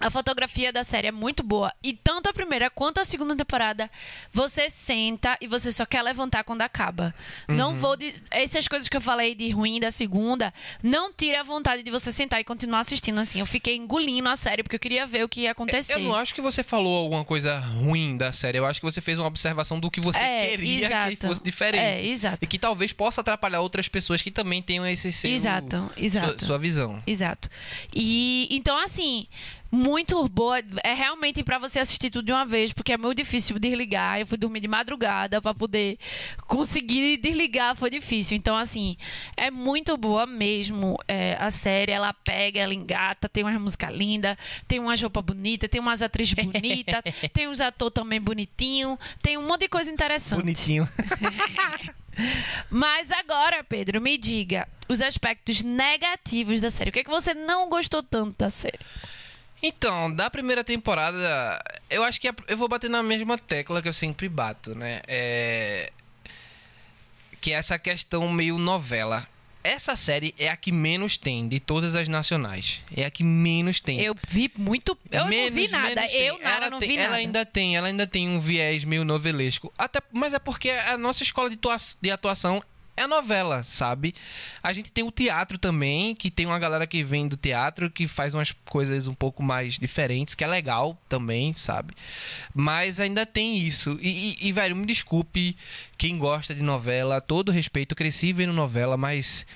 A 0.00 0.10
fotografia 0.10 0.72
da 0.72 0.82
série 0.82 1.08
é 1.08 1.12
muito 1.12 1.42
boa. 1.42 1.72
E 1.82 1.92
tanto 1.92 2.28
a 2.28 2.32
primeira 2.32 2.70
quanto 2.70 2.98
a 2.98 3.04
segunda 3.04 3.36
temporada, 3.36 3.90
você 4.32 4.70
senta 4.70 5.36
e 5.40 5.46
você 5.46 5.70
só 5.70 5.84
quer 5.84 6.02
levantar 6.02 6.42
quando 6.44 6.62
acaba. 6.62 7.14
Uhum. 7.48 7.56
Não 7.56 7.74
vou. 7.76 7.96
Essas 8.30 8.66
coisas 8.66 8.88
que 8.88 8.96
eu 8.96 9.00
falei 9.00 9.34
de 9.34 9.50
ruim 9.50 9.78
da 9.78 9.90
segunda, 9.90 10.52
não 10.82 11.12
tira 11.12 11.40
a 11.40 11.44
vontade 11.44 11.82
de 11.82 11.90
você 11.90 12.10
sentar 12.10 12.40
e 12.40 12.44
continuar 12.44 12.80
assistindo 12.80 13.20
assim. 13.20 13.40
Eu 13.40 13.46
fiquei 13.46 13.76
engolindo 13.76 14.28
a 14.28 14.36
série 14.36 14.62
porque 14.62 14.76
eu 14.76 14.80
queria 14.80 15.06
ver 15.06 15.24
o 15.24 15.28
que 15.28 15.42
ia 15.42 15.50
acontecer. 15.52 15.94
Eu 15.94 16.00
não 16.00 16.14
acho 16.14 16.34
que 16.34 16.40
você 16.40 16.62
falou 16.62 16.96
alguma 16.96 17.24
coisa 17.24 17.58
ruim 17.58 18.16
da 18.16 18.32
série. 18.32 18.58
Eu 18.58 18.66
acho 18.66 18.80
que 18.80 18.86
você 18.86 19.00
fez 19.00 19.18
uma 19.18 19.28
observação 19.28 19.78
do 19.78 19.90
que 19.90 20.00
você 20.00 20.18
É, 20.18 20.48
queria 20.48 20.78
que 20.78 20.84
exato. 20.86 21.26
fosse 21.26 21.42
diferente. 21.42 21.82
É, 21.82 22.06
exato. 22.06 22.38
E 22.40 22.46
que 22.46 22.58
talvez 22.58 22.92
possa 22.92 23.20
atrapalhar 23.20 23.60
outras 23.60 23.88
pessoas 23.88 24.22
que 24.22 24.30
também 24.30 24.62
tenham 24.62 24.86
esse 24.86 25.12
seu, 25.12 25.30
Exato, 25.30 25.90
exato. 25.96 26.38
Sua, 26.38 26.46
sua 26.46 26.58
visão. 26.58 27.02
Exato. 27.06 27.48
E 27.94 28.48
então, 28.50 28.78
assim, 28.82 29.26
muito 29.70 30.28
boa. 30.28 30.60
É 30.82 30.92
realmente 30.94 31.42
pra 31.44 31.58
você 31.58 31.78
assistir 31.78 32.10
tudo 32.10 32.26
de 32.26 32.32
uma 32.32 32.44
vez, 32.44 32.72
porque 32.72 32.92
é 32.92 32.98
muito 32.98 33.18
difícil 33.18 33.58
desligar. 33.58 34.20
Eu 34.20 34.26
fui 34.26 34.36
dormir 34.36 34.60
de 34.60 34.68
madrugada 34.68 35.40
pra 35.40 35.54
poder 35.54 35.98
conseguir 36.46 37.16
desligar, 37.18 37.76
foi 37.76 37.90
difícil. 37.90 38.36
Então, 38.36 38.56
assim, 38.56 38.96
é 39.36 39.50
muito 39.50 39.96
boa 39.96 40.26
mesmo 40.26 40.98
é, 41.06 41.36
a 41.38 41.50
série. 41.50 41.92
Ela 41.92 42.12
pega, 42.12 42.60
ela 42.60 42.74
engata, 42.74 43.28
tem 43.28 43.44
uma 43.44 43.58
música 43.58 43.90
linda, 43.90 44.36
tem 44.66 44.78
uma 44.78 44.94
roupa 44.96 45.22
bonita, 45.22 45.68
tem 45.68 45.80
umas 45.80 46.02
atrizes 46.02 46.34
bonitas, 46.34 47.02
tem 47.32 47.48
uns 47.48 47.60
atores 47.60 47.94
também 47.94 48.20
bonitinho, 48.20 48.98
tem 49.22 49.38
um 49.38 49.46
monte 49.46 49.60
de 49.62 49.68
coisa 49.68 49.90
interessante. 49.90 50.40
Bonitinho. 50.40 50.88
Mas 52.70 53.10
agora, 53.12 53.64
Pedro, 53.64 54.00
me 54.00 54.18
diga 54.18 54.68
os 54.88 55.00
aspectos 55.00 55.62
negativos 55.62 56.60
da 56.60 56.70
série. 56.70 56.90
O 56.90 56.92
que, 56.92 57.00
é 57.00 57.04
que 57.04 57.10
você 57.10 57.32
não 57.32 57.68
gostou 57.68 58.02
tanto 58.02 58.36
da 58.38 58.50
série? 58.50 58.78
Então, 59.62 60.10
da 60.12 60.30
primeira 60.30 60.64
temporada, 60.64 61.62
eu 61.90 62.02
acho 62.04 62.20
que 62.20 62.28
é- 62.28 62.34
eu 62.48 62.56
vou 62.56 62.68
bater 62.68 62.88
na 62.88 63.02
mesma 63.02 63.38
tecla 63.38 63.82
que 63.82 63.88
eu 63.88 63.92
sempre 63.92 64.28
bato, 64.28 64.74
né? 64.74 65.02
É... 65.06 65.92
Que 67.40 67.52
é 67.52 67.56
essa 67.56 67.78
questão 67.78 68.30
meio 68.32 68.58
novela. 68.58 69.26
Essa 69.62 69.94
série 69.94 70.34
é 70.38 70.48
a 70.48 70.56
que 70.56 70.72
menos 70.72 71.18
tem 71.18 71.46
de 71.46 71.60
todas 71.60 71.94
as 71.94 72.08
nacionais. 72.08 72.80
É 72.96 73.04
a 73.04 73.10
que 73.10 73.22
menos 73.22 73.78
tem. 73.78 74.00
Eu 74.00 74.14
vi 74.26 74.50
muito. 74.56 74.96
Eu 75.10 75.20
não 75.24 75.28
vi 75.28 75.50
Menos- 75.50 75.70
nada. 75.70 75.94
menos. 75.96 76.14
Eu 76.14 76.38
nada, 76.38 76.56
ela 76.56 76.70
não 76.70 76.78
tem- 76.78 76.88
vi 76.88 76.96
ela 76.96 77.04
nada. 77.08 77.16
ainda 77.18 77.44
tem, 77.46 77.76
ela 77.76 77.86
ainda 77.88 78.06
tem 78.06 78.26
um 78.28 78.40
viés 78.40 78.84
meio 78.84 79.04
novelesco. 79.04 79.70
Até, 79.76 80.00
mas 80.12 80.32
é 80.32 80.38
porque 80.38 80.70
a 80.70 80.96
nossa 80.96 81.22
escola 81.22 81.50
de, 81.50 81.58
de 82.00 82.10
atuação 82.10 82.62
é 82.96 83.02
a 83.02 83.08
novela, 83.08 83.62
sabe? 83.62 84.14
A 84.62 84.72
gente 84.72 84.90
tem 84.90 85.04
o 85.04 85.10
teatro 85.10 85.58
também, 85.58 86.14
que 86.14 86.30
tem 86.30 86.46
uma 86.46 86.58
galera 86.58 86.86
que 86.86 87.02
vem 87.02 87.26
do 87.26 87.36
teatro 87.36 87.90
que 87.90 88.06
faz 88.06 88.34
umas 88.34 88.52
coisas 88.66 89.06
um 89.08 89.14
pouco 89.14 89.42
mais 89.42 89.78
diferentes, 89.78 90.34
que 90.34 90.44
é 90.44 90.46
legal 90.46 90.98
também, 91.08 91.52
sabe? 91.52 91.94
Mas 92.54 93.00
ainda 93.00 93.24
tem 93.24 93.58
isso. 93.58 93.98
E, 94.02 94.36
e- 94.42 94.48
e, 94.48 94.52
velho, 94.52 94.76
me 94.76 94.86
desculpe 94.86 95.56
quem 95.96 96.18
gosta 96.18 96.54
de 96.54 96.62
novela, 96.62 97.20
todo 97.20 97.50
respeito, 97.52 97.94
cresci 97.94 98.32
vendo 98.32 98.52
novela, 98.52 98.96
mas 98.96 99.46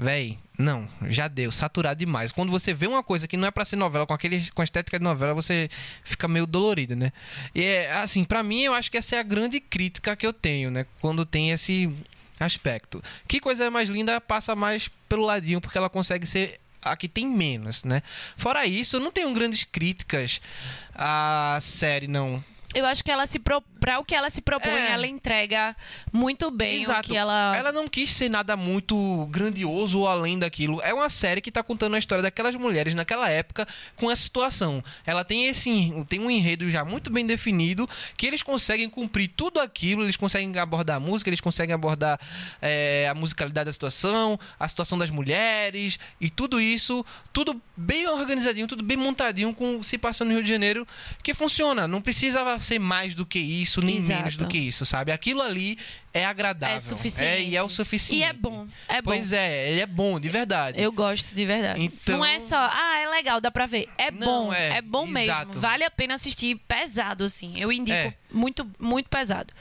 Véi, 0.00 0.38
não, 0.56 0.88
já 1.08 1.26
deu, 1.26 1.50
saturado 1.50 1.98
demais. 1.98 2.30
Quando 2.30 2.52
você 2.52 2.72
vê 2.72 2.86
uma 2.86 3.02
coisa 3.02 3.26
que 3.26 3.36
não 3.36 3.48
é 3.48 3.50
pra 3.50 3.64
ser 3.64 3.74
novela, 3.74 4.06
com 4.06 4.12
aquele 4.14 4.48
com 4.52 4.60
a 4.62 4.64
estética 4.64 4.96
de 4.96 5.02
novela, 5.02 5.34
você 5.34 5.68
fica 6.04 6.28
meio 6.28 6.46
dolorido, 6.46 6.94
né? 6.94 7.12
E 7.52 7.64
é 7.64 7.92
assim, 7.94 8.22
pra 8.22 8.44
mim 8.44 8.62
eu 8.62 8.74
acho 8.74 8.92
que 8.92 8.96
essa 8.96 9.16
é 9.16 9.18
a 9.18 9.24
grande 9.24 9.58
crítica 9.58 10.14
que 10.14 10.24
eu 10.24 10.32
tenho, 10.32 10.70
né? 10.70 10.86
Quando 11.00 11.26
tem 11.26 11.50
esse 11.50 11.92
aspecto. 12.44 13.02
Que 13.26 13.40
coisa 13.40 13.70
mais 13.70 13.88
linda 13.88 14.20
passa 14.20 14.54
mais 14.54 14.88
pelo 15.08 15.24
ladinho, 15.24 15.60
porque 15.60 15.78
ela 15.78 15.88
consegue 15.88 16.26
ser 16.26 16.60
a 16.82 16.96
que 16.96 17.08
tem 17.08 17.26
menos, 17.26 17.84
né? 17.84 18.02
Fora 18.36 18.66
isso, 18.66 19.00
não 19.00 19.10
tenho 19.10 19.32
grandes 19.32 19.64
críticas 19.64 20.40
à 20.94 21.58
série, 21.60 22.06
não. 22.06 22.42
Eu 22.74 22.84
acho 22.84 23.02
que 23.02 23.10
ela 23.10 23.24
se 23.24 23.38
pro... 23.38 23.62
para 23.80 23.98
o 23.98 24.04
que 24.04 24.14
ela 24.14 24.28
se 24.28 24.42
propõe, 24.42 24.72
É. 24.72 24.90
ela 24.92 25.06
entrega 25.06 25.74
muito 26.12 26.50
bem 26.50 26.86
o 26.86 27.00
que 27.00 27.16
ela. 27.16 27.56
Ela 27.56 27.72
não 27.72 27.88
quis 27.88 28.10
ser 28.10 28.28
nada 28.28 28.56
muito 28.56 29.26
grandioso 29.30 30.00
ou 30.00 30.08
além 30.08 30.38
daquilo. 30.38 30.80
É 30.82 30.92
uma 30.92 31.08
série 31.08 31.40
que 31.40 31.50
tá 31.50 31.62
contando 31.62 31.94
a 31.96 31.98
história 31.98 32.20
daquelas 32.22 32.54
mulheres 32.54 32.94
naquela 32.94 33.30
época 33.30 33.66
com 33.96 34.10
essa 34.10 34.22
situação. 34.22 34.84
Ela 35.06 35.24
tem 35.24 35.46
esse 35.46 35.70
tem 36.08 36.20
um 36.20 36.30
enredo 36.30 36.68
já 36.68 36.84
muito 36.84 37.10
bem 37.10 37.26
definido 37.26 37.88
que 38.16 38.26
eles 38.26 38.42
conseguem 38.42 38.88
cumprir 38.90 39.28
tudo 39.28 39.60
aquilo. 39.60 40.02
Eles 40.02 40.16
conseguem 40.16 40.56
abordar 40.58 40.96
a 40.96 41.00
música, 41.00 41.30
eles 41.30 41.40
conseguem 41.40 41.74
abordar 41.74 42.20
é, 42.60 43.08
a 43.10 43.14
musicalidade 43.14 43.66
da 43.66 43.72
situação, 43.72 44.38
a 44.60 44.68
situação 44.68 44.98
das 44.98 45.08
mulheres 45.10 45.98
e 46.20 46.28
tudo 46.28 46.60
isso, 46.60 47.04
tudo 47.32 47.60
bem 47.74 48.06
organizadinho, 48.08 48.68
tudo 48.68 48.82
bem 48.82 48.96
montadinho 48.96 49.54
com 49.54 49.82
se 49.82 49.96
passando 49.96 50.28
no 50.28 50.34
Rio 50.34 50.42
de 50.42 50.50
Janeiro 50.50 50.86
que 51.22 51.32
funciona. 51.32 51.88
Não 51.88 52.02
precisa 52.58 52.74
ser 52.74 52.78
mais 52.78 53.14
do 53.14 53.24
que 53.24 53.38
isso 53.38 53.80
nem 53.80 53.96
Exato. 53.96 54.18
menos 54.20 54.36
do 54.36 54.46
que 54.46 54.58
isso, 54.58 54.84
sabe? 54.84 55.10
Aquilo 55.12 55.40
ali 55.42 55.78
é 56.12 56.24
agradável. 56.24 56.76
É 56.76 56.80
suficiente. 56.80 57.32
É, 57.32 57.42
e 57.42 57.56
é 57.56 57.62
o 57.62 57.68
suficiente. 57.68 58.20
E 58.20 58.24
é 58.24 58.32
bom. 58.32 58.66
É 58.88 59.00
bom. 59.00 59.10
Pois 59.10 59.32
é, 59.32 59.70
ele 59.70 59.80
é 59.80 59.86
bom, 59.86 60.18
de 60.20 60.28
verdade. 60.28 60.80
Eu 60.80 60.92
gosto 60.92 61.34
de 61.34 61.44
verdade. 61.46 61.80
Então- 61.82 62.18
Não 62.18 62.24
é 62.24 62.38
só, 62.38 62.56
ah, 62.58 63.00
é 63.02 63.08
legal, 63.08 63.40
dá 63.40 63.50
pra 63.50 63.66
ver. 63.66 63.88
É 63.96 64.10
Não, 64.10 64.18
bom, 64.46 64.52
é, 64.52 64.78
é, 64.78 64.82
bom 64.82 65.04
exato. 65.18 65.46
mesmo. 65.48 65.60
Vale 65.60 65.84
a 65.84 65.90
pena 65.90 66.14
assistir 66.14 66.56
pesado, 66.68 67.24
assim. 67.24 67.54
Eu 67.56 67.70
indico 67.72 67.96
É. 67.96 68.14
muito, 68.32 68.68
muito 68.78 69.08
pesado. 69.08 69.52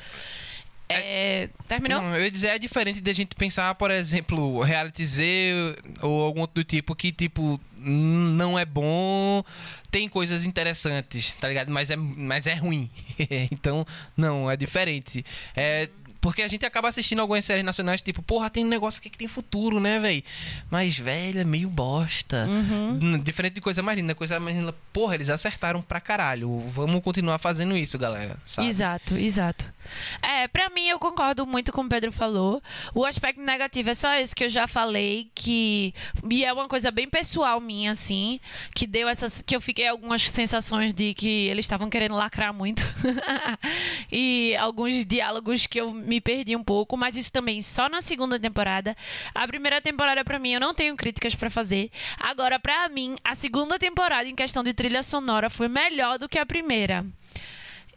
É, 0.90 1.50
Terminou? 1.68 2.02
Não, 2.02 2.16
eu 2.16 2.24
ia 2.24 2.32
dizer, 2.32 2.48
é 2.48 2.60
diferente 2.60 3.02
de 3.02 3.12
a 3.12 3.14
gente 3.14 3.36
pensar, 3.36 3.76
por 3.76 3.92
exemplo, 3.92 4.62
reality 4.62 5.06
Z 5.06 5.76
ou 6.02 6.24
algum 6.24 6.42
outro 6.42 6.64
do 6.64 6.64
tipo 6.64 6.96
que, 6.96 7.12
tipo, 7.12 7.60
não 7.78 8.58
é 8.58 8.66
bom, 8.66 9.44
tem 9.92 10.08
coisas 10.08 10.46
interessantes, 10.46 11.32
tá 11.36 11.50
ligado? 11.50 11.70
Mas 11.72 11.90
é, 11.90 11.96
mas 11.96 12.48
é 12.48 12.54
ruim. 12.54 12.90
então, 13.52 13.86
não, 14.16 14.50
é 14.50 14.56
diferente. 14.56 15.26
É. 15.56 15.90
Porque 16.28 16.42
a 16.42 16.48
gente 16.50 16.66
acaba 16.66 16.90
assistindo 16.90 17.20
algumas 17.20 17.46
séries 17.46 17.64
nacionais, 17.64 18.02
tipo, 18.02 18.22
porra, 18.22 18.50
tem 18.50 18.66
um 18.66 18.68
negócio 18.68 19.00
aqui 19.00 19.10
que 19.10 19.18
tem 19.18 19.30
futuro, 19.30 19.80
né, 19.80 19.98
velho? 19.98 20.22
Mas, 20.70 20.98
velho, 20.98 21.40
é 21.40 21.46
meio 21.46 21.70
bosta. 21.70 22.46
Hum, 22.50 23.18
Diferente 23.20 23.54
de 23.54 23.62
coisa 23.62 23.82
mais 23.82 23.98
linda, 23.98 24.14
coisa 24.14 24.38
mais 24.38 24.58
linda. 24.58 24.76
Porra, 24.92 25.16
eles 25.16 25.30
acertaram 25.30 25.82
pra 25.82 26.02
caralho. 26.02 26.60
Vamos 26.68 27.02
continuar 27.02 27.38
fazendo 27.38 27.78
isso, 27.78 27.98
galera. 27.98 28.36
Sabe? 28.44 28.68
Exato, 28.68 29.16
exato. 29.16 29.66
É, 30.22 30.50
pra 30.50 30.70
mim 30.70 30.88
eu 30.90 31.00
concordo 31.00 31.48
muito 31.48 31.72
com 31.72 31.82
o 31.82 31.88
Pedro 31.88 32.12
falou. 32.12 32.62
O 32.94 33.06
aspecto 33.06 33.42
negativo 33.42 33.90
é 33.90 33.94
só 33.94 34.14
esse 34.16 34.36
que 34.36 34.44
eu 34.44 34.50
já 34.50 34.68
falei, 34.68 35.30
que 35.34 35.94
e 36.30 36.44
é 36.44 36.52
uma 36.52 36.68
coisa 36.68 36.92
bem 36.92 37.08
pessoal 37.10 37.62
minha 37.62 37.92
assim, 37.92 38.40
que 38.76 38.86
deu 38.86 39.08
essas 39.08 39.42
que 39.42 39.56
eu 39.56 39.62
fiquei 39.62 39.88
algumas 39.88 40.24
sensações 40.24 40.94
de 40.94 41.14
que 41.14 41.48
eles 41.48 41.64
estavam 41.64 41.90
querendo 41.90 42.16
lacrar 42.16 42.54
muito. 42.54 42.84
e 44.12 44.56
alguns 44.58 45.06
diálogos 45.06 45.68
que 45.68 45.80
eu 45.80 45.94
me 45.94 46.17
perdi 46.22 46.56
um 46.56 46.64
pouco, 46.64 46.98
mas 46.98 47.16
isso 47.16 47.32
também 47.32 47.62
só 47.62 47.90
na 47.90 48.02
segunda 48.02 48.40
temporada. 48.40 48.96
A 49.34 49.48
primeira 49.48 49.82
temporada 49.82 50.24
pra 50.24 50.40
mim 50.40 50.54
eu 50.54 50.60
não 50.60 50.74
tenho 50.74 50.96
críticas 50.96 51.36
pra 51.36 51.50
fazer. 51.50 51.90
Agora 52.20 52.60
pra 52.60 52.90
mim, 52.90 53.16
a 53.24 53.36
segunda 53.36 53.80
temporada 53.80 54.28
em 54.28 54.36
questão 54.36 54.64
de 54.64 54.74
trilha 54.74 55.04
sonora 55.04 55.50
foi 55.50 55.68
melhor 55.68 56.18
do 56.18 56.30
que 56.30 56.40
a 56.40 56.46
primeira. 56.46 57.06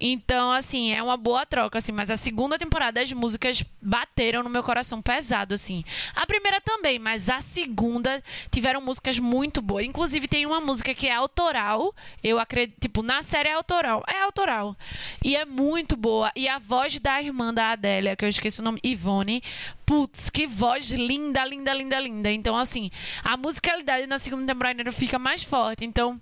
Então, 0.00 0.50
assim, 0.50 0.92
é 0.92 1.02
uma 1.02 1.16
boa 1.16 1.44
troca, 1.44 1.76
assim, 1.76 1.92
mas 1.92 2.10
a 2.10 2.16
segunda 2.16 2.56
temporada 2.56 3.02
as 3.02 3.12
músicas 3.12 3.62
bateram 3.82 4.42
no 4.42 4.48
meu 4.48 4.62
coração 4.62 5.02
pesado, 5.02 5.52
assim. 5.52 5.84
A 6.14 6.26
primeira 6.26 6.60
também, 6.60 6.98
mas 6.98 7.28
a 7.28 7.40
segunda 7.40 8.22
tiveram 8.50 8.80
músicas 8.80 9.18
muito 9.18 9.60
boas. 9.60 9.84
Inclusive, 9.84 10.26
tem 10.26 10.46
uma 10.46 10.60
música 10.60 10.94
que 10.94 11.06
é 11.06 11.14
autoral. 11.14 11.94
Eu 12.24 12.38
acredito, 12.38 12.80
tipo, 12.80 13.02
na 13.02 13.20
série 13.20 13.50
é 13.50 13.52
autoral. 13.52 14.02
É 14.08 14.22
autoral. 14.22 14.74
E 15.22 15.36
é 15.36 15.44
muito 15.44 15.96
boa. 15.96 16.32
E 16.34 16.48
a 16.48 16.58
voz 16.58 16.98
da 16.98 17.22
irmã 17.22 17.52
da 17.52 17.72
Adélia, 17.72 18.16
que 18.16 18.24
eu 18.24 18.28
esqueci 18.28 18.60
o 18.60 18.64
nome, 18.64 18.80
Ivone. 18.82 19.42
Putz, 19.84 20.30
que 20.30 20.46
voz 20.46 20.90
linda, 20.90 21.44
linda, 21.44 21.74
linda, 21.74 22.00
linda. 22.00 22.30
Então, 22.30 22.56
assim, 22.56 22.90
a 23.22 23.36
musicalidade 23.36 24.06
na 24.06 24.18
segunda 24.18 24.52
temporada 24.52 24.90
fica 24.92 25.18
mais 25.18 25.42
forte. 25.42 25.84
Então. 25.84 26.20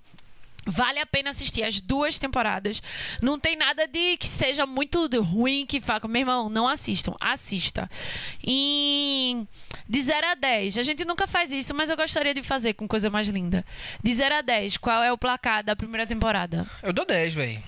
Vale 0.65 0.99
a 0.99 1.05
pena 1.05 1.29
assistir 1.29 1.63
as 1.63 1.79
duas 1.81 2.19
temporadas. 2.19 2.81
Não 3.21 3.39
tem 3.39 3.55
nada 3.55 3.87
de 3.87 4.17
que 4.17 4.27
seja 4.27 4.65
muito 4.65 5.07
ruim 5.21 5.65
que 5.65 5.79
faça. 5.79 6.07
Meu 6.07 6.21
irmão, 6.21 6.49
não 6.49 6.67
assistam. 6.67 7.15
Assista. 7.19 7.89
Em... 8.43 9.47
De 9.87 10.01
0 10.01 10.27
a 10.27 10.35
10. 10.35 10.77
A 10.77 10.83
gente 10.83 11.05
nunca 11.05 11.25
faz 11.25 11.51
isso, 11.51 11.73
mas 11.73 11.89
eu 11.89 11.97
gostaria 11.97 12.33
de 12.33 12.43
fazer 12.43 12.73
com 12.73 12.87
coisa 12.87 13.09
mais 13.09 13.27
linda. 13.27 13.65
De 14.03 14.13
0 14.13 14.35
a 14.35 14.41
10, 14.41 14.77
qual 14.77 15.01
é 15.03 15.11
o 15.11 15.17
placar 15.17 15.63
da 15.63 15.75
primeira 15.75 16.05
temporada? 16.05 16.67
Eu 16.83 16.93
dou 16.93 17.05
10, 17.05 17.33
velho. 17.33 17.63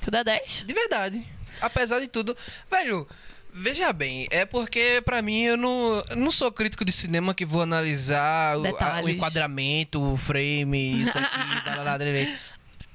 Tu 0.00 0.10
dá 0.10 0.22
10? 0.22 0.64
De 0.66 0.74
verdade. 0.74 1.24
Apesar 1.60 2.00
de 2.00 2.08
tudo. 2.08 2.36
Velho, 2.70 3.06
veja 3.52 3.92
bem, 3.92 4.26
é 4.30 4.44
porque 4.44 5.02
pra 5.04 5.20
mim 5.22 5.42
eu 5.42 5.56
não, 5.56 6.02
eu 6.10 6.16
não 6.16 6.30
sou 6.30 6.50
crítico 6.50 6.84
de 6.84 6.92
cinema 6.92 7.34
que 7.34 7.44
vou 7.44 7.62
analisar 7.62 8.56
o, 8.58 8.66
a- 8.78 9.00
o 9.02 9.08
enquadramento, 9.08 10.02
o 10.02 10.16
frame, 10.16 11.02
isso 11.02 11.16
aqui, 11.18 11.36
lá, 11.66 11.74
lá, 11.76 11.82
lá, 11.82 11.96
lá, 11.96 11.96
lá. 11.96 12.36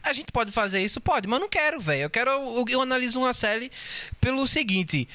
A 0.03 0.13
gente 0.13 0.31
pode 0.31 0.51
fazer 0.53 0.81
isso? 0.81 1.01
Pode, 1.01 1.27
mas 1.27 1.37
eu 1.37 1.41
não 1.41 1.49
quero, 1.49 1.81
velho. 1.81 2.03
Eu 2.03 2.09
quero. 2.09 2.29
Eu, 2.31 2.65
eu 2.69 2.81
analiso 2.81 3.19
uma 3.19 3.33
série 3.33 3.69
pelo 4.21 4.47
seguinte. 4.47 5.05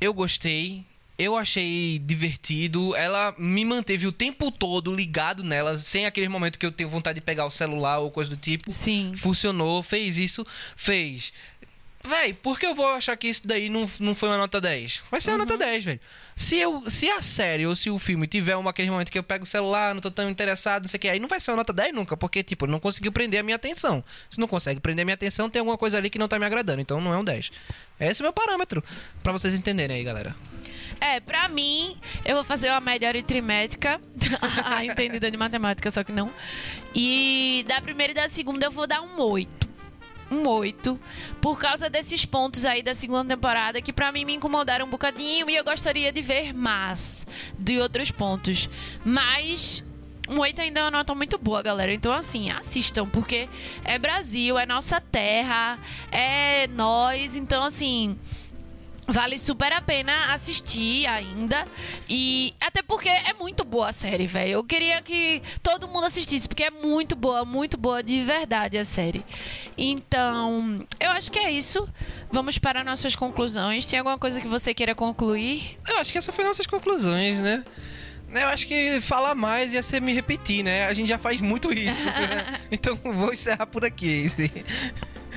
Eu 0.00 0.14
gostei. 0.14 0.84
Eu 1.18 1.36
achei 1.36 1.98
divertido. 1.98 2.94
Ela 2.94 3.34
me 3.38 3.64
manteve 3.64 4.06
o 4.06 4.12
tempo 4.12 4.52
todo 4.52 4.94
ligado 4.94 5.42
nela, 5.42 5.76
sem 5.78 6.06
aquele 6.06 6.28
momento 6.28 6.58
que 6.58 6.66
eu 6.66 6.70
tenho 6.70 6.88
vontade 6.90 7.16
de 7.18 7.24
pegar 7.24 7.46
o 7.46 7.50
celular 7.50 7.98
ou 7.98 8.10
coisa 8.10 8.28
do 8.30 8.36
tipo 8.36 8.70
Sim. 8.72 9.12
funcionou, 9.16 9.82
fez 9.82 10.16
isso, 10.18 10.46
fez. 10.76 11.32
Véi, 12.06 12.32
por 12.32 12.58
que 12.58 12.66
eu 12.66 12.74
vou 12.74 12.86
achar 12.86 13.16
que 13.16 13.26
isso 13.26 13.46
daí 13.46 13.68
não, 13.68 13.88
não 13.98 14.14
foi 14.14 14.28
uma 14.28 14.38
nota 14.38 14.60
10? 14.60 15.02
Vai 15.10 15.20
ser 15.20 15.32
uma 15.32 15.38
nota 15.38 15.58
10, 15.58 15.84
velho. 15.84 16.00
Se, 16.36 16.56
eu, 16.56 16.88
se 16.88 17.10
a 17.10 17.20
série 17.20 17.66
ou 17.66 17.74
se 17.74 17.90
o 17.90 17.98
filme 17.98 18.26
tiver 18.26 18.56
um, 18.56 18.68
aquele 18.68 18.90
momento 18.90 19.10
que 19.10 19.18
eu 19.18 19.22
pego 19.22 19.44
o 19.44 19.46
celular, 19.46 19.92
não 19.92 20.00
tô 20.00 20.10
tão 20.10 20.30
interessado, 20.30 20.82
não 20.82 20.88
sei 20.88 20.98
o 20.98 21.00
que, 21.00 21.08
aí 21.08 21.18
não 21.18 21.28
vai 21.28 21.40
ser 21.40 21.50
uma 21.50 21.58
nota 21.58 21.72
10 21.72 21.92
nunca, 21.92 22.16
porque, 22.16 22.42
tipo, 22.42 22.66
não 22.66 22.78
conseguiu 22.78 23.10
prender 23.10 23.40
a 23.40 23.42
minha 23.42 23.56
atenção. 23.56 24.04
Se 24.30 24.38
não 24.38 24.46
consegue 24.46 24.78
prender 24.78 25.02
a 25.02 25.06
minha 25.06 25.14
atenção, 25.14 25.50
tem 25.50 25.60
alguma 25.60 25.76
coisa 25.76 25.98
ali 25.98 26.08
que 26.08 26.18
não 26.18 26.28
tá 26.28 26.38
me 26.38 26.46
agradando, 26.46 26.80
então 26.80 27.00
não 27.00 27.12
é 27.12 27.18
um 27.18 27.24
10. 27.24 27.50
Esse 27.98 28.22
é 28.22 28.24
o 28.24 28.26
meu 28.26 28.32
parâmetro, 28.32 28.84
pra 29.22 29.32
vocês 29.32 29.54
entenderem 29.54 29.96
aí, 29.96 30.04
galera. 30.04 30.36
É, 31.00 31.20
pra 31.20 31.48
mim, 31.48 31.96
eu 32.24 32.36
vou 32.36 32.44
fazer 32.44 32.70
uma 32.70 32.80
média 32.80 33.08
aritmética. 33.08 34.00
a 34.64 34.84
entendida 34.84 35.30
de 35.30 35.36
matemática, 35.36 35.90
só 35.90 36.04
que 36.04 36.12
não. 36.12 36.32
E 36.94 37.64
da 37.68 37.80
primeira 37.80 38.12
e 38.12 38.14
da 38.14 38.28
segunda 38.28 38.66
eu 38.66 38.70
vou 38.70 38.86
dar 38.86 39.02
um 39.02 39.20
8. 39.20 39.65
Um 40.30 40.48
8. 40.48 40.98
Por 41.40 41.58
causa 41.58 41.88
desses 41.88 42.24
pontos 42.24 42.64
aí 42.64 42.82
da 42.82 42.94
segunda 42.94 43.34
temporada 43.34 43.80
que 43.80 43.92
pra 43.92 44.10
mim 44.10 44.24
me 44.24 44.34
incomodaram 44.34 44.86
um 44.86 44.90
bocadinho 44.90 45.48
e 45.48 45.54
eu 45.54 45.64
gostaria 45.64 46.12
de 46.12 46.20
ver 46.20 46.52
mais 46.52 47.26
de 47.58 47.78
outros 47.78 48.10
pontos. 48.10 48.68
Mas 49.04 49.84
um 50.28 50.40
8 50.40 50.60
ainda 50.60 50.80
é 50.80 50.82
uma 50.82 50.90
nota 50.90 51.14
muito 51.14 51.38
boa, 51.38 51.62
galera. 51.62 51.92
Então, 51.92 52.12
assim, 52.12 52.50
assistam, 52.50 53.08
porque 53.08 53.48
é 53.84 53.98
Brasil, 53.98 54.58
é 54.58 54.66
nossa 54.66 55.00
terra, 55.00 55.78
é 56.10 56.66
nós. 56.68 57.36
Então, 57.36 57.62
assim. 57.62 58.18
Vale 59.08 59.38
super 59.38 59.72
a 59.72 59.80
pena 59.80 60.32
assistir 60.32 61.06
ainda. 61.06 61.66
E 62.08 62.52
até 62.60 62.82
porque 62.82 63.08
é 63.08 63.32
muito 63.34 63.64
boa 63.64 63.88
a 63.90 63.92
série, 63.92 64.26
velho. 64.26 64.50
Eu 64.52 64.64
queria 64.64 65.00
que 65.00 65.40
todo 65.62 65.86
mundo 65.86 66.04
assistisse, 66.06 66.48
porque 66.48 66.64
é 66.64 66.70
muito 66.70 67.14
boa, 67.14 67.44
muito 67.44 67.76
boa 67.76 68.02
de 68.02 68.22
verdade 68.24 68.76
a 68.76 68.84
série. 68.84 69.24
Então, 69.78 70.84
eu 70.98 71.10
acho 71.12 71.30
que 71.30 71.38
é 71.38 71.50
isso. 71.50 71.88
Vamos 72.32 72.58
para 72.58 72.82
nossas 72.82 73.14
conclusões. 73.14 73.86
Tem 73.86 73.98
alguma 73.98 74.18
coisa 74.18 74.40
que 74.40 74.48
você 74.48 74.74
queira 74.74 74.94
concluir? 74.94 75.78
Eu 75.88 75.98
acho 75.98 76.10
que 76.10 76.18
essas 76.18 76.34
foram 76.34 76.48
nossas 76.48 76.66
conclusões, 76.66 77.38
né? 77.38 77.64
Eu 78.28 78.48
acho 78.48 78.66
que 78.66 79.00
falar 79.00 79.34
mais 79.36 79.72
ia 79.72 79.82
ser 79.82 80.02
me 80.02 80.12
repetir, 80.12 80.64
né? 80.64 80.86
A 80.86 80.92
gente 80.92 81.08
já 81.08 81.16
faz 81.16 81.40
muito 81.40 81.72
isso. 81.72 82.06
né? 82.06 82.58
Então 82.72 82.96
vou 83.02 83.32
encerrar 83.32 83.66
por 83.66 83.84
aqui. 83.84 84.26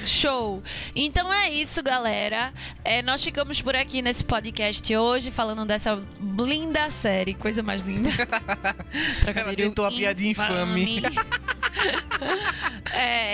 Show! 0.04 0.64
Então 0.96 1.32
é 1.32 1.50
isso, 1.50 1.82
galera. 1.84 2.54
É, 2.84 3.02
nós 3.02 3.24
ficamos 3.24 3.62
por 3.62 3.76
aqui 3.76 4.02
nesse 4.02 4.24
podcast 4.24 4.96
hoje, 4.96 5.32
falando 5.32 5.66
dessa 5.66 6.02
linda 6.40 6.90
série. 6.90 7.34
Coisa 7.34 7.62
mais 7.62 7.84
linda. 7.84 8.10
Ela 9.36 9.56
tentou 9.56 9.86
a 9.86 9.90
piadinha 9.90 10.32
infame. 10.32 11.02
é, 12.94 13.29